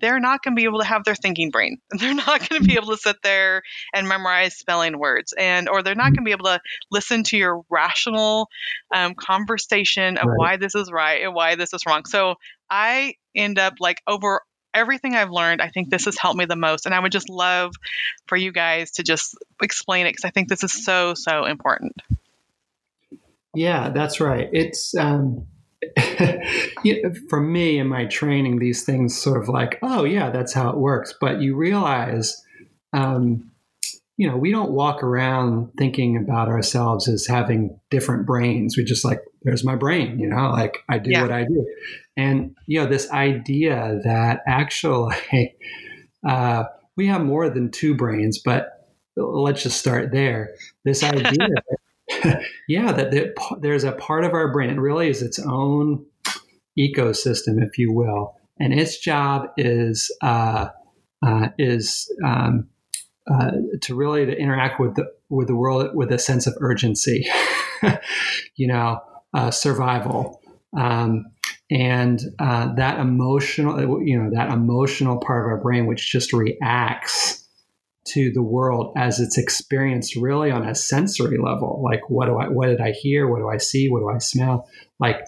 [0.00, 1.78] they're not going to be able to have their thinking brain.
[1.98, 3.62] They're not going to be able to sit there
[3.94, 7.36] and memorize spelling words, and or they're not going to be able to listen to
[7.36, 8.48] your rational
[8.94, 10.36] um, conversation of right.
[10.36, 12.04] why this is right and why this is wrong.
[12.04, 12.34] So
[12.70, 14.42] I end up like over
[14.74, 16.86] everything I've learned, I think this has helped me the most.
[16.86, 17.72] And I would just love
[18.26, 22.00] for you guys to just explain it because I think this is so, so important.
[23.54, 24.48] Yeah, that's right.
[24.52, 25.46] It's, um,
[27.28, 30.76] for me in my training, these things sort of like, oh yeah, that's how it
[30.76, 31.14] works.
[31.20, 32.42] But you realize,
[32.92, 33.50] um,
[34.16, 38.76] you know, we don't walk around thinking about ourselves as having different brains.
[38.76, 41.22] We just like, there's my brain, you know, like I do yeah.
[41.22, 41.66] what I do.
[42.16, 45.14] And you know, this idea that actually
[46.28, 46.64] uh,
[46.96, 50.50] we have more than two brains, but let's just start there.
[50.84, 51.48] This idea
[52.68, 54.70] yeah, that, there's a part of our brain.
[54.70, 56.04] It really is its own
[56.78, 60.68] ecosystem, if you will, and its job is uh,
[61.24, 62.68] uh, is um,
[63.30, 63.50] uh,
[63.82, 67.26] to really to interact with the with the world with a sense of urgency.
[68.56, 69.00] you know,
[69.34, 70.40] uh, survival.
[70.76, 71.26] Um,
[71.70, 77.47] and uh, that emotional, you know, that emotional part of our brain, which just reacts
[78.08, 81.82] to the world as it's experienced really on a sensory level.
[81.84, 83.28] Like, what do I, what did I hear?
[83.28, 83.88] What do I see?
[83.88, 84.68] What do I smell?
[84.98, 85.26] Like,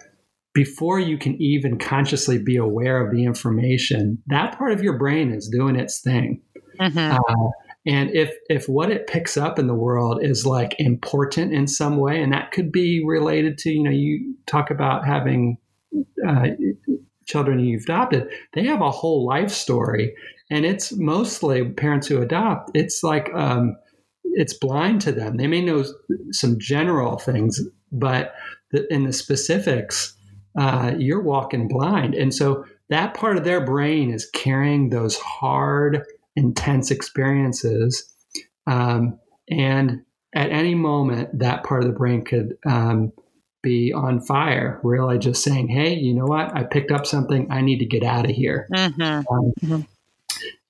[0.53, 5.33] before you can even consciously be aware of the information, that part of your brain
[5.33, 6.43] is doing its thing.
[6.81, 7.17] Mm-hmm.
[7.17, 7.51] Uh,
[7.87, 11.97] and if if what it picks up in the world is like important in some
[11.97, 15.57] way, and that could be related to you know you talk about having
[16.27, 16.49] uh,
[17.27, 20.15] children you've adopted, they have a whole life story,
[20.51, 22.71] and it's mostly parents who adopt.
[22.75, 23.77] It's like um,
[24.25, 25.37] it's blind to them.
[25.37, 25.85] They may know
[26.33, 27.61] some general things,
[27.93, 28.35] but
[28.73, 30.15] the, in the specifics,
[30.59, 36.05] uh, you're walking blind, and so that part of their brain is carrying those hard
[36.37, 38.13] intense experiences.
[38.67, 40.03] Um, and
[40.35, 43.13] at any moment, that part of the brain could um,
[43.63, 46.57] be on fire, really just saying, hey, you know what?
[46.57, 47.51] I picked up something.
[47.51, 48.69] I need to get out of here.
[48.73, 49.03] Mm-hmm.
[49.03, 49.81] Um, mm-hmm.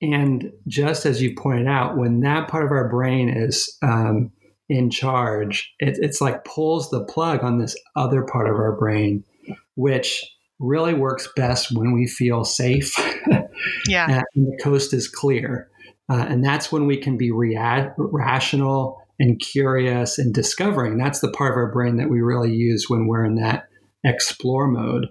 [0.02, 4.33] And just as you pointed out, when that part of our brain is um,
[4.68, 9.24] in charge, it, it's like pulls the plug on this other part of our brain,
[9.74, 10.24] which
[10.59, 12.94] really works best when we feel safe.
[13.87, 14.22] yeah.
[14.35, 15.68] and the coast is clear.
[16.11, 20.98] Uh, and that's when we can be rea- rational and curious and discovering.
[20.98, 23.68] That's the part of our brain that we really use when we're in that
[24.02, 25.09] explore mode.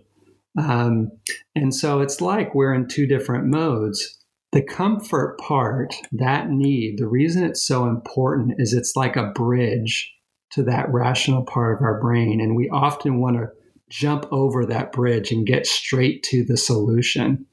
[0.57, 1.11] Um,
[1.55, 4.17] and so it's like we're in two different modes.
[4.51, 10.11] The comfort part, that need, the reason it's so important is it's like a bridge
[10.51, 12.41] to that rational part of our brain.
[12.41, 13.49] And we often want to
[13.89, 17.45] jump over that bridge and get straight to the solution.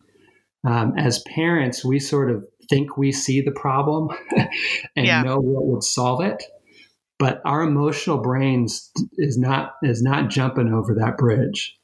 [0.65, 4.09] Um, as parents, we sort of think we see the problem
[4.97, 5.23] and yeah.
[5.23, 6.43] know what would solve it,
[7.19, 11.79] but our emotional brains is not is not jumping over that bridge.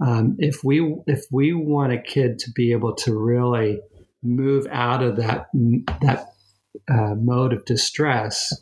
[0.00, 3.80] Um, if we if we want a kid to be able to really
[4.28, 5.46] move out of that
[6.02, 6.32] that
[6.90, 8.54] uh, mode of distress,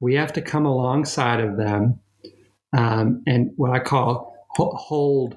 [0.00, 2.00] we have to come alongside of them
[2.76, 5.36] um, and what I call hold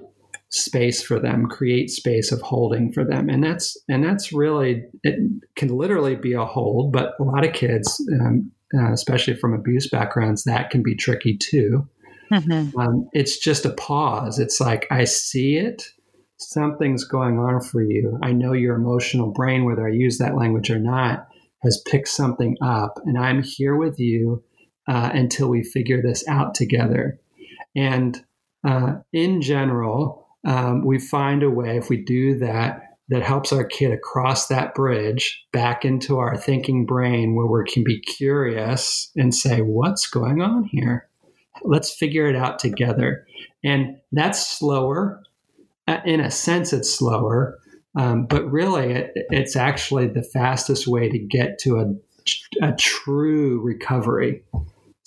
[0.50, 3.30] space for them create space of holding for them.
[3.30, 5.20] And that's and that's really it
[5.56, 9.90] can literally be a hold but a lot of kids um, uh, especially from abuse
[9.90, 11.88] backgrounds that can be tricky too.
[12.32, 12.78] Mm-hmm.
[12.78, 14.38] um, it's just a pause.
[14.38, 15.84] It's like i see it
[16.38, 20.69] something's going on for you i know your emotional brain whether i use that language
[20.69, 21.28] or not
[21.63, 24.43] has picked something up and i'm here with you
[24.88, 27.19] uh, until we figure this out together
[27.76, 28.23] and
[28.67, 33.63] uh, in general, um, we find a way, if we do that, that helps our
[33.63, 39.34] kid across that bridge back into our thinking brain where we can be curious and
[39.34, 41.08] say, what's going on here?
[41.63, 43.26] Let's figure it out together.
[43.63, 45.21] And that's slower.
[45.88, 47.60] Uh, in a sense, it's slower,
[47.95, 53.62] um, but really, it, it's actually the fastest way to get to a, a true
[53.62, 54.43] recovery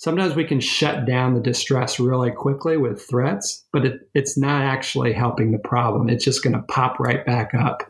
[0.01, 4.63] sometimes we can shut down the distress really quickly with threats, but it, it's not
[4.63, 6.09] actually helping the problem.
[6.09, 7.83] It's just going to pop right back up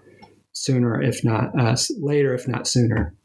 [0.51, 3.15] sooner, if not uh, later, if not sooner.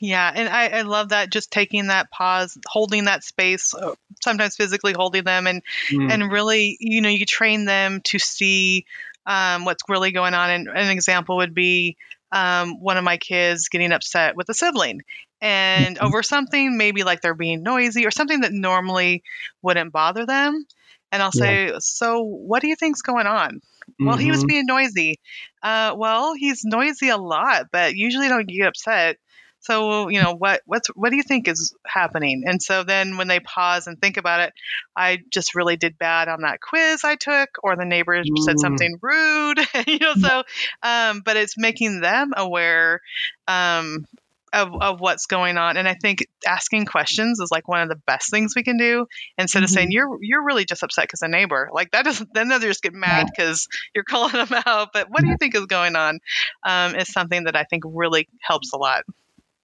[0.00, 4.54] Yeah, and I, I, love that just taking that pause, holding that space, uh, sometimes
[4.54, 6.12] physically holding them, and mm.
[6.12, 8.84] and really, you know, you train them to see
[9.24, 10.50] um, what's really going on.
[10.50, 11.96] And an example would be
[12.30, 15.00] um, one of my kids getting upset with a sibling,
[15.40, 16.06] and mm-hmm.
[16.06, 19.22] over something maybe like they're being noisy or something that normally
[19.62, 20.66] wouldn't bother them
[21.12, 21.76] and i'll say yeah.
[21.78, 23.60] so what do you think's going on
[24.00, 24.24] well mm-hmm.
[24.24, 24.48] he was mm-hmm.
[24.48, 25.20] being noisy
[25.62, 29.16] uh, well he's noisy a lot but usually don't get upset
[29.66, 33.28] so you know what what's what do you think is happening and so then when
[33.28, 34.52] they pause and think about it
[34.94, 38.38] i just really did bad on that quiz i took or the neighbor mm.
[38.38, 40.42] said something rude you know so
[40.82, 43.00] um, but it's making them aware
[43.48, 44.06] um,
[44.56, 45.76] of, of what's going on.
[45.76, 49.06] And I think asking questions is like one of the best things we can do
[49.36, 49.64] instead mm-hmm.
[49.64, 49.92] of saying, mm-hmm.
[49.92, 52.94] you're, you're really just upset because a neighbor like that doesn't, then they just get
[52.94, 54.88] mad because you're calling them out.
[54.92, 56.20] But what do you think is going on?
[56.64, 59.02] Um, is something that I think really helps a lot.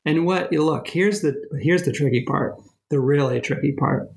[0.05, 2.57] And what you look, here's the, here's the tricky part,
[2.91, 4.11] the really tricky part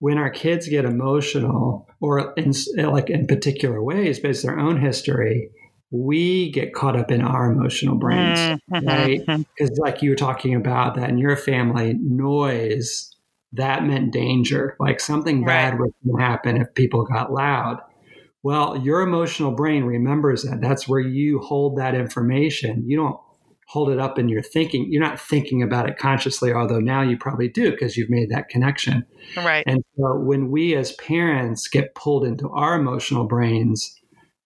[0.00, 4.78] when our kids get emotional or in like in particular ways based on their own
[4.78, 5.50] history
[5.94, 8.86] we get caught up in our emotional brains, mm-hmm.
[8.86, 9.24] right?
[9.26, 13.14] Because, like you were talking about that in your family, noise
[13.52, 14.76] that meant danger.
[14.80, 15.70] Like something right.
[15.70, 17.80] bad would happen if people got loud.
[18.42, 20.60] Well, your emotional brain remembers that.
[20.60, 22.82] That's where you hold that information.
[22.88, 23.20] You don't
[23.66, 24.86] hold it up in your thinking.
[24.90, 28.48] You're not thinking about it consciously, although now you probably do because you've made that
[28.48, 29.04] connection.
[29.36, 29.64] Right.
[29.66, 33.98] And so when we as parents get pulled into our emotional brains,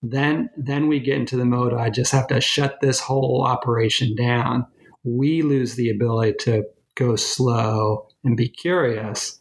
[0.03, 4.15] then then we get into the mode I just have to shut this whole operation
[4.15, 4.67] down.
[5.05, 6.65] We lose the ability to
[6.95, 9.41] go slow and be curious.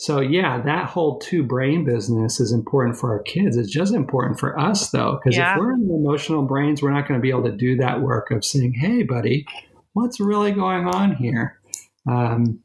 [0.00, 3.58] So yeah, that whole two brain business is important for our kids.
[3.58, 5.52] It's just important for us though, because Yeah.
[5.52, 8.00] if we're in the emotional brains, we're not going to be able to do that
[8.00, 9.44] work of saying, "Hey, buddy,
[9.92, 11.60] what's really going on here?"
[12.08, 12.60] Um,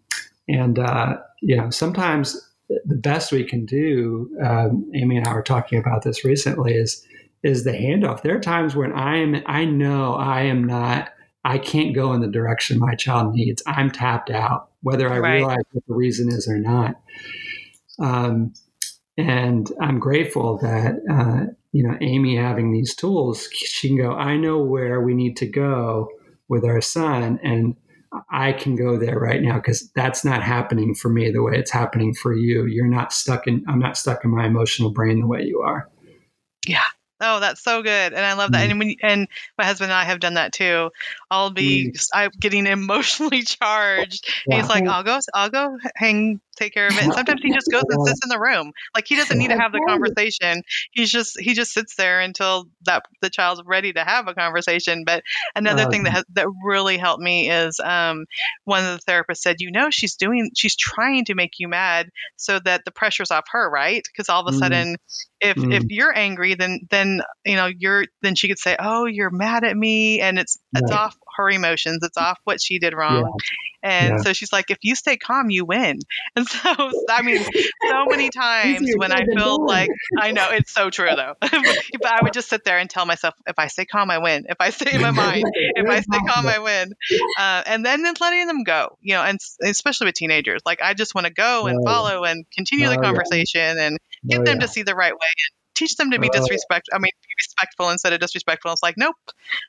[0.48, 2.40] and uh, you know, sometimes
[2.86, 4.30] the best we can do.
[4.42, 6.76] Um, Amy and I were talking about this recently.
[6.76, 7.06] Is
[7.44, 8.22] is the handoff?
[8.22, 11.10] There are times when I am, I know I am not.
[11.44, 13.62] I can't go in the direction my child needs.
[13.68, 15.40] I'm tapped out, whether I Right.
[15.40, 17.02] realize what the reason is or not.
[18.00, 18.54] Um,
[19.18, 24.12] and I'm grateful that uh, you know Amy having these tools, she can go.
[24.12, 26.08] I know where we need to go
[26.50, 27.76] with our son, and
[28.30, 31.72] I can go there right now because that's not happening for me the way it's
[31.72, 32.66] happening for you.
[32.66, 33.64] You're not stuck in.
[33.68, 35.90] I'm not stuck in my emotional brain the way you are.
[37.22, 38.68] Oh, that's so good, and I love that.
[38.68, 38.72] Mm.
[38.72, 40.90] And when, and my husband and I have done that too.
[41.32, 44.28] I'll be I'm getting emotionally charged.
[44.46, 47.54] and He's like, "I'll go, I'll go hang, take care of it." And sometimes he
[47.54, 50.62] just goes and sits in the room, like he doesn't need to have the conversation.
[50.92, 55.04] He's just he just sits there until that the child's ready to have a conversation.
[55.06, 55.24] But
[55.56, 58.26] another thing that has, that really helped me is um,
[58.66, 62.10] one of the therapists said, "You know, she's doing, she's trying to make you mad
[62.36, 64.04] so that the pressure's off her, right?
[64.12, 64.60] Because all of a Mm.
[64.60, 64.96] sudden."
[65.50, 65.74] If Mm.
[65.74, 69.64] if you're angry then then you know you're then she could say oh you're mad
[69.64, 73.32] at me and it's it's off her emotions it's off what she did wrong
[73.84, 74.18] and Yeah.
[74.24, 75.98] so she's like if you stay calm you win
[76.36, 77.44] and so i mean
[77.88, 79.66] so many times when i feel done.
[79.68, 83.06] like i know it's so true though but i would just sit there and tell
[83.06, 86.02] myself if i stay calm i win if i stay in my mind if I
[86.02, 86.94] stay calm, I win.
[87.38, 90.94] Uh, and then just letting them go, you know, and especially with teenagers, like I
[90.94, 93.02] just want to go and follow and continue Oh, the yeah.
[93.02, 94.66] conversation and get Oh, them yeah.
[94.66, 96.40] to see the right way and teach them to be Oh, yeah.
[96.42, 96.88] disrespect.
[96.94, 98.72] I mean, be respectful instead of disrespectful.
[98.72, 99.16] It's like, nope,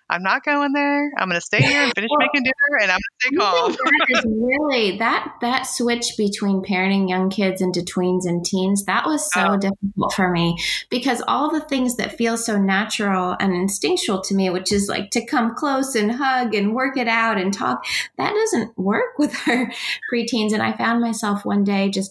[0.08, 1.10] I'm not going there.
[1.18, 3.36] I'm going to stay here and finish Well, making dinner, and I'm going to stay
[3.36, 3.72] I calm.
[3.72, 3.78] think
[4.08, 9.04] that is really that that switch between parenting young kids into tweens and teens that
[9.06, 9.56] was so Oh.
[9.58, 10.56] difficult for me
[10.90, 15.10] because all the things that feel so natural and instinctual to me which is like
[15.10, 17.84] to come close and hug and work it out and talk
[18.18, 19.70] that doesn't work with our
[20.12, 22.10] preteens and i found myself one day just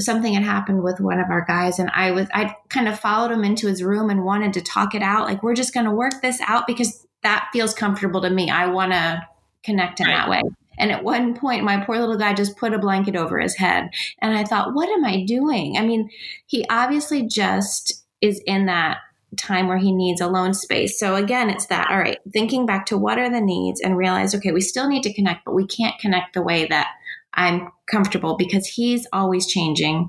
[0.00, 3.30] something had happened with one of our guys and i was i kind of followed
[3.30, 5.92] him into his room and wanted to talk it out like we're just going to
[5.92, 8.50] work this out because that feels comfortable to me.
[8.50, 9.22] I want to
[9.64, 10.16] connect in Right.
[10.16, 10.42] that way.
[10.78, 13.90] And at one point my poor little guy just put a blanket over his head
[14.20, 15.76] and i thought what am i doing?
[15.76, 16.10] I mean
[16.46, 18.98] he obviously just is in that
[19.36, 20.98] time where he needs alone space.
[20.98, 24.34] So again it's that all right thinking back to what are the needs and realize
[24.34, 26.88] okay we still need to connect but we can't connect the way that
[27.34, 30.08] i'm comfortable because he's always changing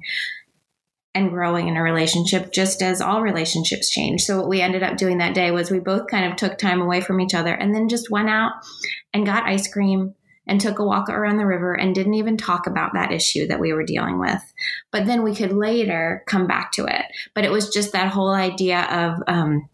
[1.15, 4.23] and growing in a relationship just as all relationships change.
[4.23, 6.81] So what we ended up doing that day was we both kind of took time
[6.81, 8.53] away from each other and then just went out
[9.13, 10.15] and got ice cream
[10.47, 13.59] and took a walk around the river and didn't even talk about that issue that
[13.59, 14.41] we were dealing with.
[14.91, 17.05] But then we could later come back to it.
[17.33, 19.69] But it was just that whole idea of um,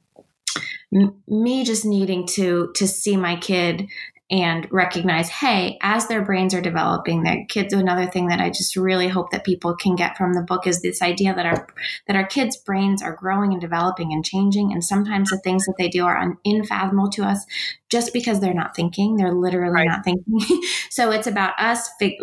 [1.28, 3.88] me just needing to to see my kid
[4.32, 8.76] and recognize hey as their brains are developing their kids another thing that i just
[8.76, 11.68] really hope that people can get from the book is this idea that our
[12.08, 14.72] that our kids brains are growing and developing and changing.
[14.72, 17.46] And sometimes the things that they do are un- unfathomable to us
[17.90, 19.16] just because they're not thinking.
[19.16, 19.88] They're literally Right.
[19.88, 20.40] not thinking.
[20.90, 22.20] So it's about us fig-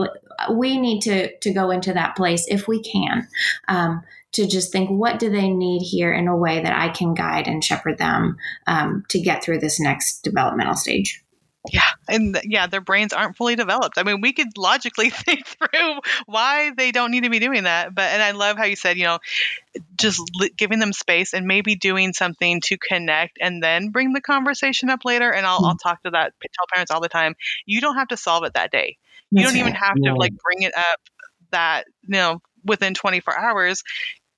[0.53, 3.29] we need to to go into that place if we can
[3.69, 4.03] um,
[4.33, 7.47] to just think what do they need here in a way that i can guide
[7.49, 8.37] and shepherd them
[8.67, 11.23] um, to get through this next developmental stage
[11.73, 13.99] Yeah, and yeah, their brains aren't fully developed.
[13.99, 17.95] I mean, we could logically think through why they don't need to be doing that,
[17.95, 19.19] but and I love how you said, you know,
[19.99, 24.21] just li- giving them space and maybe doing something to connect and then bring the
[24.21, 25.31] conversation up later.
[25.31, 25.89] And I'll, I'll mm-hmm.
[25.89, 27.35] talk to that tell parents all the time.
[27.64, 28.97] You don't have to solve it that day.
[29.31, 29.83] You That's don't even right.
[29.83, 31.01] have to like bring it up
[31.51, 33.83] that you know within 24 hours.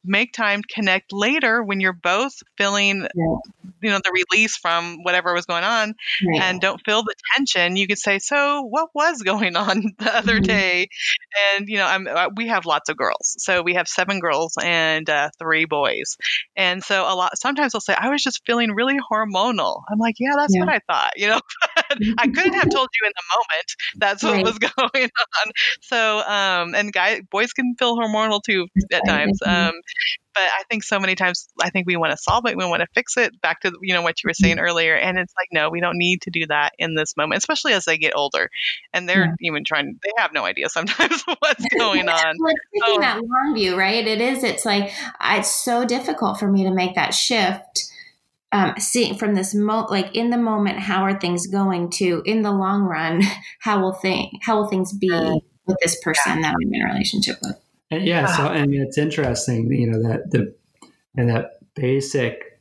[0.08, 3.36] Make time to connect later when you're both feeling, Yeah.
[3.82, 5.94] you know, the release from whatever was going on
[6.26, 6.42] Right.
[6.42, 10.40] and don't feel the tension you could say so what was going on the other
[10.40, 10.44] Mhm.
[10.46, 10.88] day
[11.56, 14.54] and you know I'm, uh, we have lots of girls so we have seven girls
[14.62, 16.16] and uh, three boys
[16.56, 20.16] and so a lot sometimes they'll say i was just feeling really hormonal i'm like
[20.18, 20.60] yeah that's Yeah.
[20.64, 21.40] what i thought you know
[22.18, 23.66] i couldn't have told you in the moment
[23.98, 24.44] that's what Right.
[24.44, 25.10] was going
[25.44, 25.52] on
[25.82, 29.72] so um and guys boys can feel hormonal too at times um
[30.34, 32.80] but I think so many times I think we want to solve it, we want
[32.80, 33.40] to fix it.
[33.40, 35.98] Back to you know what you were saying earlier, and it's like no, we don't
[35.98, 38.48] need to do that in this moment, especially as they get older,
[38.92, 39.48] and they're yeah.
[39.48, 39.98] even trying.
[40.02, 42.36] They have no idea sometimes what's going on.
[42.38, 44.06] well, taking um, that long view, right?
[44.06, 44.44] It is.
[44.44, 44.92] It's like
[45.22, 47.88] it's so difficult for me to make that shift
[48.52, 52.42] um, seeing from this mo like in the moment how are things going to in
[52.42, 53.22] the long run
[53.60, 55.10] how will thing how will things be
[55.66, 57.56] with this person that i'm in a relationship with
[57.90, 60.54] and yeah so and it's interesting you know that the
[61.16, 62.60] and that basic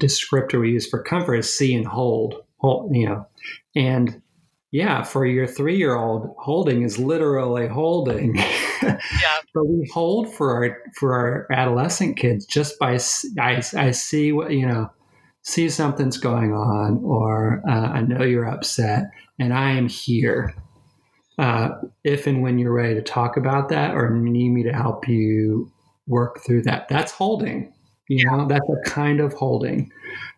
[0.00, 3.26] descriptor we use for comfort is see and hold hold you know
[3.74, 4.20] and
[4.70, 8.36] yeah for your three year old holding is literally holding
[8.82, 8.98] yeah.
[9.54, 12.98] but we hold for our for our adolescent kids just by
[13.40, 14.90] I, I see what you know
[15.48, 20.54] see something's going on, or uh, I know you're upset, and I am here.
[21.38, 21.70] Uh,
[22.02, 25.70] if and when you're ready to talk about that, or need me to help you
[26.06, 27.72] work through that, that's holding.
[28.08, 29.92] You know, that's a kind of holding.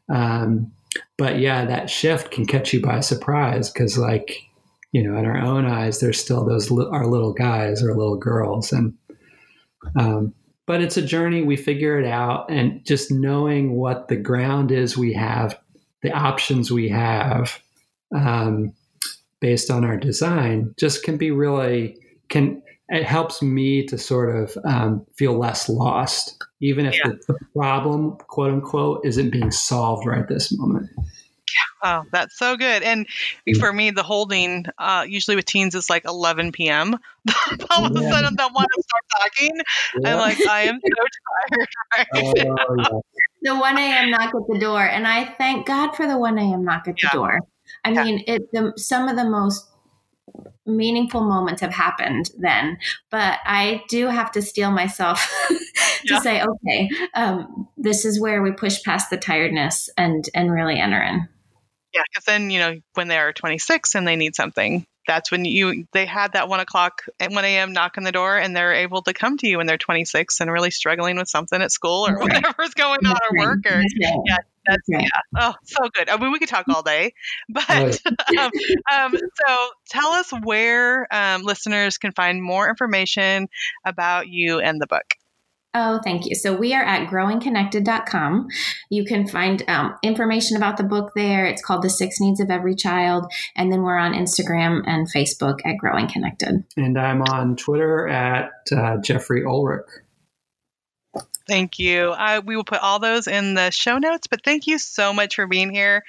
[0.09, 0.73] Um,
[1.17, 4.43] but yeah, that shift can catch you by surprise because, like,
[4.93, 8.17] you know, in our own eyes, there's still those li- our little guys or little
[8.17, 8.95] girls, and
[9.97, 10.35] um,
[10.67, 11.43] but it's a journey.
[11.43, 15.59] We figure it out, and just knowing what the ground is we have,
[16.03, 17.61] the options we have,
[18.13, 18.73] um,
[19.41, 21.97] based on our design, just can be really
[22.29, 22.63] can.
[22.93, 27.11] It helps me to sort of um, feel less lost, even if yeah.
[27.11, 30.91] the, the problem, quote unquote, isn't being solved right this moment.
[31.83, 32.83] Oh, that's so good.
[32.83, 33.07] And
[33.59, 36.95] for me, the holding, uh, usually with teens, is like 11 p.m.
[37.71, 39.57] All of a sudden, they'll want to start talking.
[40.01, 40.13] Yeah.
[40.13, 41.05] I'm like, I am so
[41.57, 43.01] tired right oh, yeah.
[43.43, 44.11] The 1 a.m.
[44.11, 44.83] knock at the door.
[44.83, 46.65] And I thank God for the 1 a.m.
[46.65, 47.41] knock at the door.
[47.85, 49.67] I mean, it the, some of the most
[50.65, 52.79] meaningful moments have happened then
[53.11, 56.21] but i do have to steel myself to yeah.
[56.21, 61.03] say okay um, this is where we push past the tiredness and and really enter
[61.03, 61.29] in
[61.93, 65.45] yeah, because then you know when they are 26 and they need something, that's when
[65.45, 67.73] you they had that one o'clock at 1 a.m.
[67.73, 70.53] knock on the door, and they're able to come to you when they're 26 and
[70.53, 73.67] really struggling with something at school or whatever's going on at work.
[73.67, 75.07] Or yeah, that's yeah.
[75.39, 76.09] Oh, so good.
[76.09, 77.15] I mean, we could talk all day,
[77.49, 78.01] but
[78.39, 78.51] um,
[78.93, 83.49] um, so tell us where um, listeners can find more information
[83.85, 85.15] about you and the book.
[85.73, 86.35] Oh, thank you.
[86.35, 88.49] So we are at growingconnected.com.
[88.91, 91.47] You can find um, information about the book there.
[91.47, 93.33] It's called The Six Needs of Every Child.
[93.55, 96.65] And then we're on Instagram and Facebook at Growing Connected.
[96.77, 99.85] And I'm on Twitter at uh, Jeffrey Olrick.
[101.51, 102.15] Thank you.
[102.45, 105.49] We will put all those in the show notes, but thank you so much for
[105.49, 106.05] being here.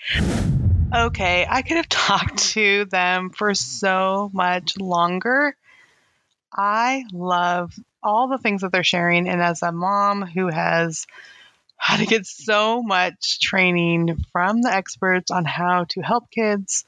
[0.95, 5.55] Okay, I could have talked to them for so much longer.
[6.53, 7.73] I love
[8.03, 9.27] all the things that they're sharing.
[9.27, 11.07] And as a mom who has
[11.75, 16.85] had to get so much training from the experts on how to help kids,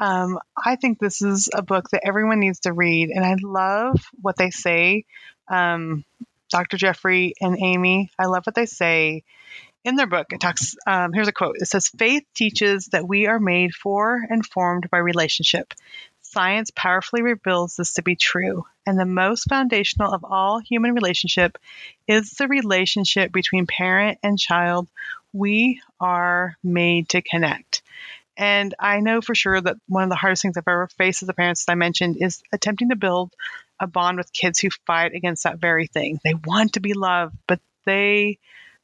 [0.00, 3.10] um, I think this is a book that everyone needs to read.
[3.10, 5.04] And I love what they say.
[5.46, 6.04] Um,
[6.50, 6.76] Dr.
[6.76, 9.24] Jeffrey and Amy, I love what they say
[9.84, 10.28] in their book.
[10.32, 14.24] It talks, um, here's a quote it says, Faith teaches that we are made for
[14.28, 15.74] and formed by relationship.
[16.22, 21.58] Science powerfully reveals this to be true, and the most foundational of all human relationship
[22.08, 24.88] is the relationship between parent and child.
[25.32, 27.82] We are made to connect.
[28.36, 31.28] And I know for sure that one of the hardest things I've ever faced as
[31.28, 33.32] a parent, as I mentioned, is attempting to build
[33.80, 36.20] a bond with kids who fight against that very thing.
[36.24, 38.38] They want to be loved, but they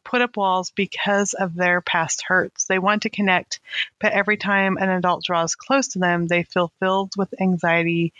[0.05, 2.64] put up walls because of their past hurts.
[2.64, 3.61] They want to connect,
[4.01, 8.12] but every time an adult draws close to them, they feel filled with anxiety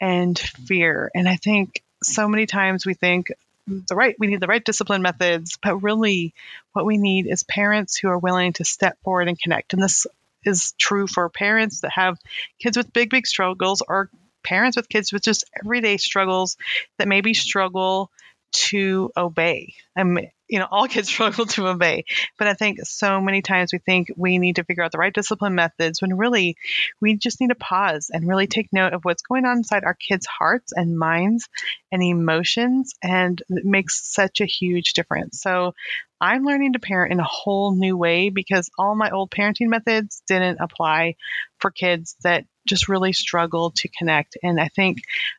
[0.00, 1.10] and fear.
[1.14, 3.32] And I think so many times we think
[3.66, 6.32] the right we need the right discipline methods, but really
[6.72, 9.72] what we need is parents who are willing to step forward and connect.
[9.72, 10.06] And this
[10.44, 12.18] is true for parents that have
[12.60, 14.08] kids with big big struggles or
[14.46, 16.56] parents with kids with just everyday struggles
[16.98, 18.10] that maybe struggle
[18.52, 19.74] to obey.
[19.96, 22.04] I mean, you know, all kids struggle to obey.
[22.38, 25.12] But I think so many times we think we need to figure out the right
[25.12, 26.56] discipline methods when really
[27.00, 29.94] we just need to pause and really take note of what's going on inside our
[29.94, 31.48] kids' hearts and minds
[31.92, 32.94] and emotions.
[33.02, 35.40] And it makes such a huge difference.
[35.40, 35.74] So
[36.20, 40.22] I'm learning to parent in a whole new way because all my old parenting methods
[40.26, 41.16] didn't apply
[41.58, 44.36] for kids that just really struggle to connect.
[44.42, 44.98] And I think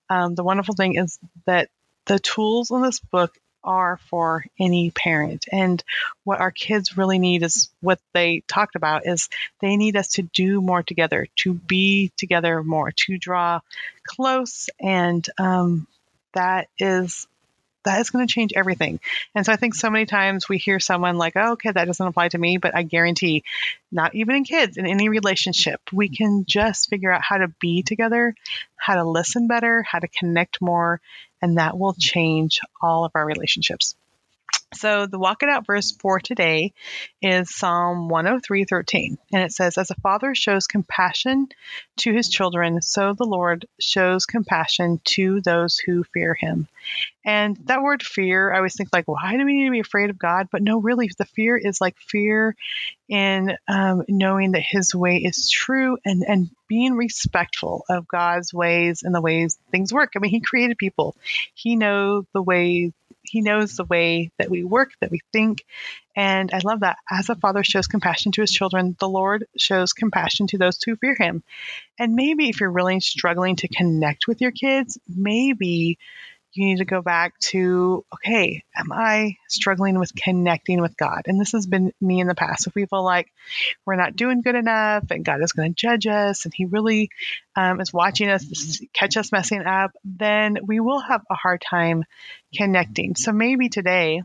[0.09, 1.69] um, the wonderful thing is that
[2.05, 5.45] the tools in this book are for any parent.
[5.51, 5.83] And
[6.23, 9.29] what our kids really need is what they talked about is
[9.61, 13.59] they need us to do more together, to be together more, to draw
[14.05, 14.69] close.
[14.79, 15.85] And um,
[16.33, 17.27] that is
[17.87, 18.99] that is going to change everything.
[19.33, 22.05] And so I think so many times we hear someone like, oh, okay, that doesn't
[22.05, 23.43] apply to me, but I guarantee,
[23.91, 27.83] not even in kids, in any relationship, we can just figure out how to be
[27.83, 28.35] together,
[28.75, 30.99] how to listen better, how to connect more,
[31.41, 33.95] and that will change all of our relationships.
[34.73, 36.73] So the walk it out verse for today
[37.21, 41.47] is Psalm 103:13 and it says as a father shows compassion
[41.97, 46.67] to his children so the Lord shows compassion to those who fear him.
[47.23, 50.09] And that word fear I always think like why do we need to be afraid
[50.09, 50.49] of God?
[50.51, 52.53] But no really the fear is like fear
[53.07, 59.03] in um, knowing that his way is true and and being respectful of God's ways
[59.03, 60.11] and the ways things work.
[60.17, 61.15] I mean he created people.
[61.53, 62.91] He knows the way
[63.27, 65.65] he knows the way that we work, that we think.
[66.15, 66.97] And I love that.
[67.09, 70.95] As a father shows compassion to his children, the Lord shows compassion to those who
[70.95, 71.43] fear him.
[71.99, 75.99] And maybe if you're really struggling to connect with your kids, maybe
[76.57, 81.23] you need to go back to okay, am I struggling with connecting with God?
[81.25, 82.67] And this has been me in the past.
[82.67, 83.31] If we feel like
[83.85, 87.09] we're not doing good enough and God is going to judge us and He really
[87.55, 92.03] um, is watching us catch us messing up, then we will have a hard time
[92.55, 93.15] connecting.
[93.15, 94.23] So maybe today,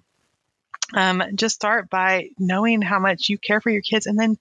[0.94, 4.38] um, just start by knowing how much you care for your kids and then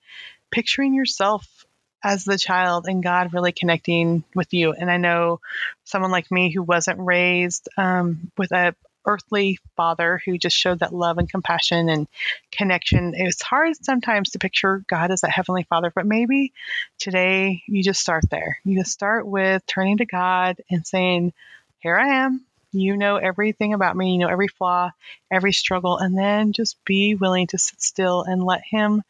[0.51, 1.60] picturing yourself
[2.03, 4.73] as the child and God really connecting with you.
[4.73, 5.39] And I know
[5.83, 8.75] someone like me who wasn't raised um, with a
[9.05, 12.07] earthly father who just showed that love and compassion and
[12.51, 13.13] connection.
[13.15, 16.53] It's hard sometimes to picture God as that heavenly father, but maybe
[16.99, 18.59] today you just start there.
[18.63, 21.33] You just start with turning to God and saying,
[21.79, 22.45] Here I am.
[22.73, 24.13] You know everything about me.
[24.13, 24.91] You know every flaw,
[25.29, 25.97] every struggle.
[25.97, 29.03] And then just be willing to sit still and let Him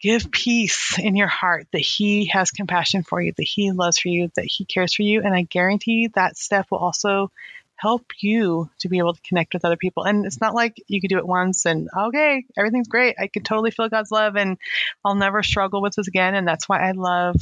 [0.00, 4.08] give peace in your heart that he has compassion for you, that he loves for
[4.08, 5.22] you, that he cares for you.
[5.22, 7.30] And I guarantee that step will also
[7.76, 10.04] help you to be able to connect with other people.
[10.04, 13.16] And it's not like you could do it once and okay, everything's great.
[13.18, 14.58] I could totally feel God's love and
[15.04, 16.34] I'll never struggle with this again.
[16.34, 17.36] And that's why I love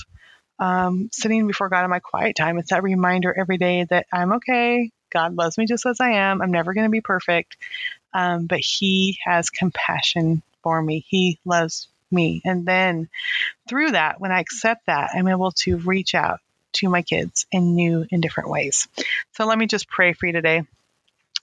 [0.60, 2.58] um, sitting before God in my quiet time.
[2.58, 4.90] It's that reminder every day that I'm okay.
[5.10, 6.42] God loves me just as I am.
[6.42, 7.56] I'm never going to be perfect.
[8.12, 11.04] Um, but He has compassion for me.
[11.08, 12.42] He loves me.
[12.44, 13.08] And then
[13.68, 16.40] through that, when I accept that, I'm able to reach out
[16.74, 18.88] to my kids in new and different ways.
[19.32, 20.62] So let me just pray for you today.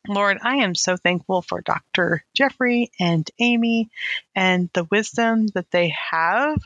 [0.08, 2.24] Lord, I am so thankful for Dr.
[2.36, 3.90] Jeffrey and Amy
[4.36, 6.60] and the wisdom that they have.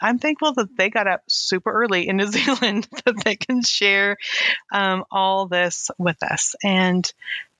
[0.00, 4.16] I'm thankful that they got up super early in New Zealand that they can share
[4.72, 6.54] um, all this with us.
[6.62, 7.10] And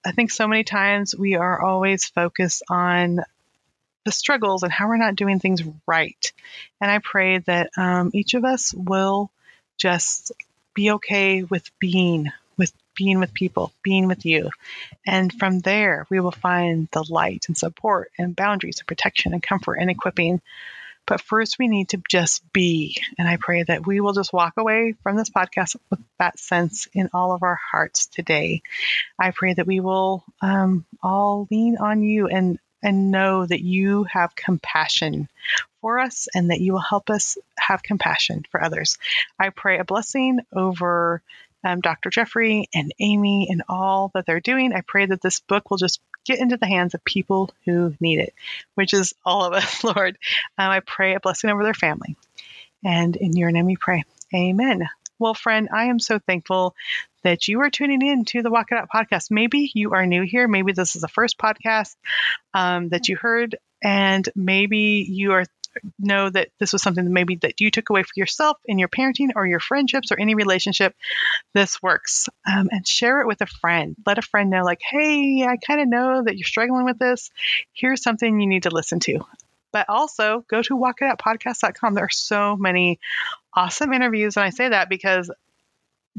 [0.06, 3.20] I think so many times we are always focused on
[4.08, 6.32] the struggles and how we're not doing things right.
[6.80, 9.30] And I pray that um, each of us will
[9.76, 10.32] just
[10.72, 14.48] be okay with being with being with people, being with you.
[15.06, 19.42] And from there, we will find the light and support and boundaries and protection and
[19.42, 20.40] comfort and equipping.
[21.06, 22.96] But first, we need to just be.
[23.18, 26.88] And I pray that we will just walk away from this podcast with that sense
[26.94, 28.62] in all of our hearts today.
[29.18, 34.04] I pray that we will um, all lean on you and and know that you
[34.04, 35.28] have compassion
[35.80, 38.98] for us and that you will help us have compassion for others.
[39.38, 41.22] I pray a blessing over
[41.64, 42.10] um, Dr.
[42.10, 44.72] Jeffrey and Amy and all that they're doing.
[44.72, 48.20] I pray that this book will just get into the hands of people who need
[48.20, 48.34] it,
[48.74, 50.18] which is all of us, Lord.
[50.56, 52.16] Um, I pray a blessing over their family.
[52.84, 54.04] And in your name we pray.
[54.32, 54.88] Amen.
[55.18, 56.74] Well, friend, I am so thankful
[57.24, 59.30] that you are tuning in to the Walk It Out podcast.
[59.30, 60.46] Maybe you are new here.
[60.46, 61.96] Maybe this is the first podcast
[62.54, 65.44] um, that you heard, and maybe you are
[65.98, 68.88] know that this was something that maybe that you took away for yourself in your
[68.88, 70.94] parenting or your friendships or any relationship.
[71.54, 72.28] This works.
[72.46, 73.94] Um, and share it with a friend.
[74.06, 77.30] Let a friend know like hey i kind of know that you're struggling with this.
[77.72, 79.24] Here's something you need to listen to
[79.72, 82.98] but also go to walkitoutpodcast.com there are so many
[83.54, 85.30] awesome interviews and i say that because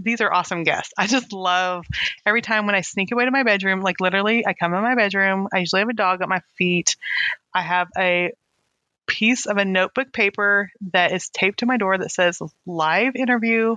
[0.02, 0.94] these are awesome guests.
[0.98, 1.86] I just love
[2.26, 4.96] every time when I sneak away to my bedroom, like literally, I come in my
[4.96, 5.48] bedroom.
[5.54, 6.96] I usually have a dog at my feet.
[7.54, 8.32] I have a
[9.08, 13.76] piece of a notebook paper that is taped to my door that says live interview.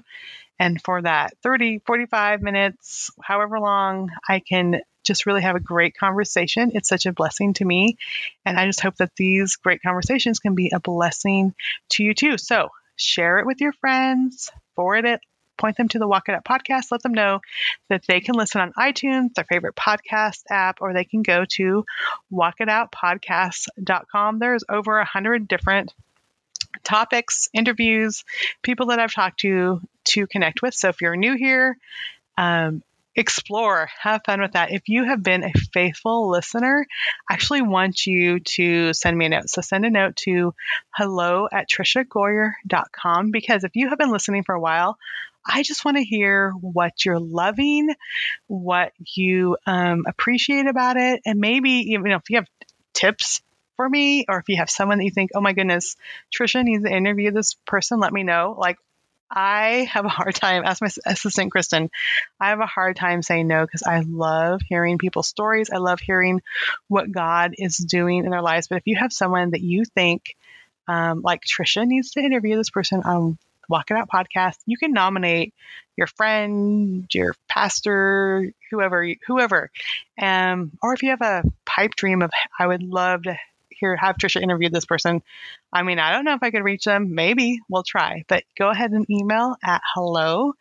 [0.59, 5.97] And for that 30, 45 minutes, however long, I can just really have a great
[5.97, 6.73] conversation.
[6.75, 7.97] It's such a blessing to me.
[8.45, 11.55] And I just hope that these great conversations can be a blessing
[11.91, 12.39] to you too.
[12.39, 15.21] So share it with your friends, forward it,
[15.59, 16.91] point them to the Walk It Out podcast.
[16.91, 17.41] Let them know
[17.89, 21.85] that they can listen on iTunes, their favorite podcast app, or they can go to
[22.33, 24.39] walkitoutpodcast.com.
[24.39, 25.93] There's over a hundred different
[26.85, 28.25] topics, interviews,
[28.63, 30.75] people that I've talked to to connect with.
[30.75, 31.77] So if you're new here,
[32.37, 32.83] um,
[33.15, 34.73] explore, have fun with that.
[34.73, 36.87] If you have been a faithful listener,
[37.29, 39.51] I actually want you to send me a note.
[39.51, 40.55] So send a note to
[40.91, 44.99] hello at triciagoyer.com because if you have been listening for a while,
[45.45, 47.95] I just want to hear what you're loving,
[48.47, 52.47] what you um, appreciate about it, and maybe you know if you have
[52.93, 53.43] tips
[53.77, 55.97] for me, or if you have someone that you think, oh my goodness,
[56.31, 58.55] Tricia needs to interview this person, let me know.
[58.57, 58.79] Like
[59.33, 61.91] I have a hard time, as my assistant Kristen,
[62.39, 65.71] I have a hard time saying no because I love hearing people's stories.
[65.73, 66.43] I love hearing
[66.89, 68.69] what God is doing in their lives.
[68.69, 70.37] But if you have someone that you think,
[70.87, 74.93] um, like Tricia needs to interview this person on Walk It Out podcast, you can
[74.93, 75.55] nominate
[75.97, 79.71] your friend, your pastor, whoever, whoever.
[80.21, 83.39] Um, or if you have a pipe dream of, I would love to
[83.83, 85.23] hear have Tricia interview this person.
[85.73, 87.15] I mean, I don't know if I could reach them.
[87.15, 88.25] Maybe we'll try.
[88.29, 90.55] But go ahead and email at hello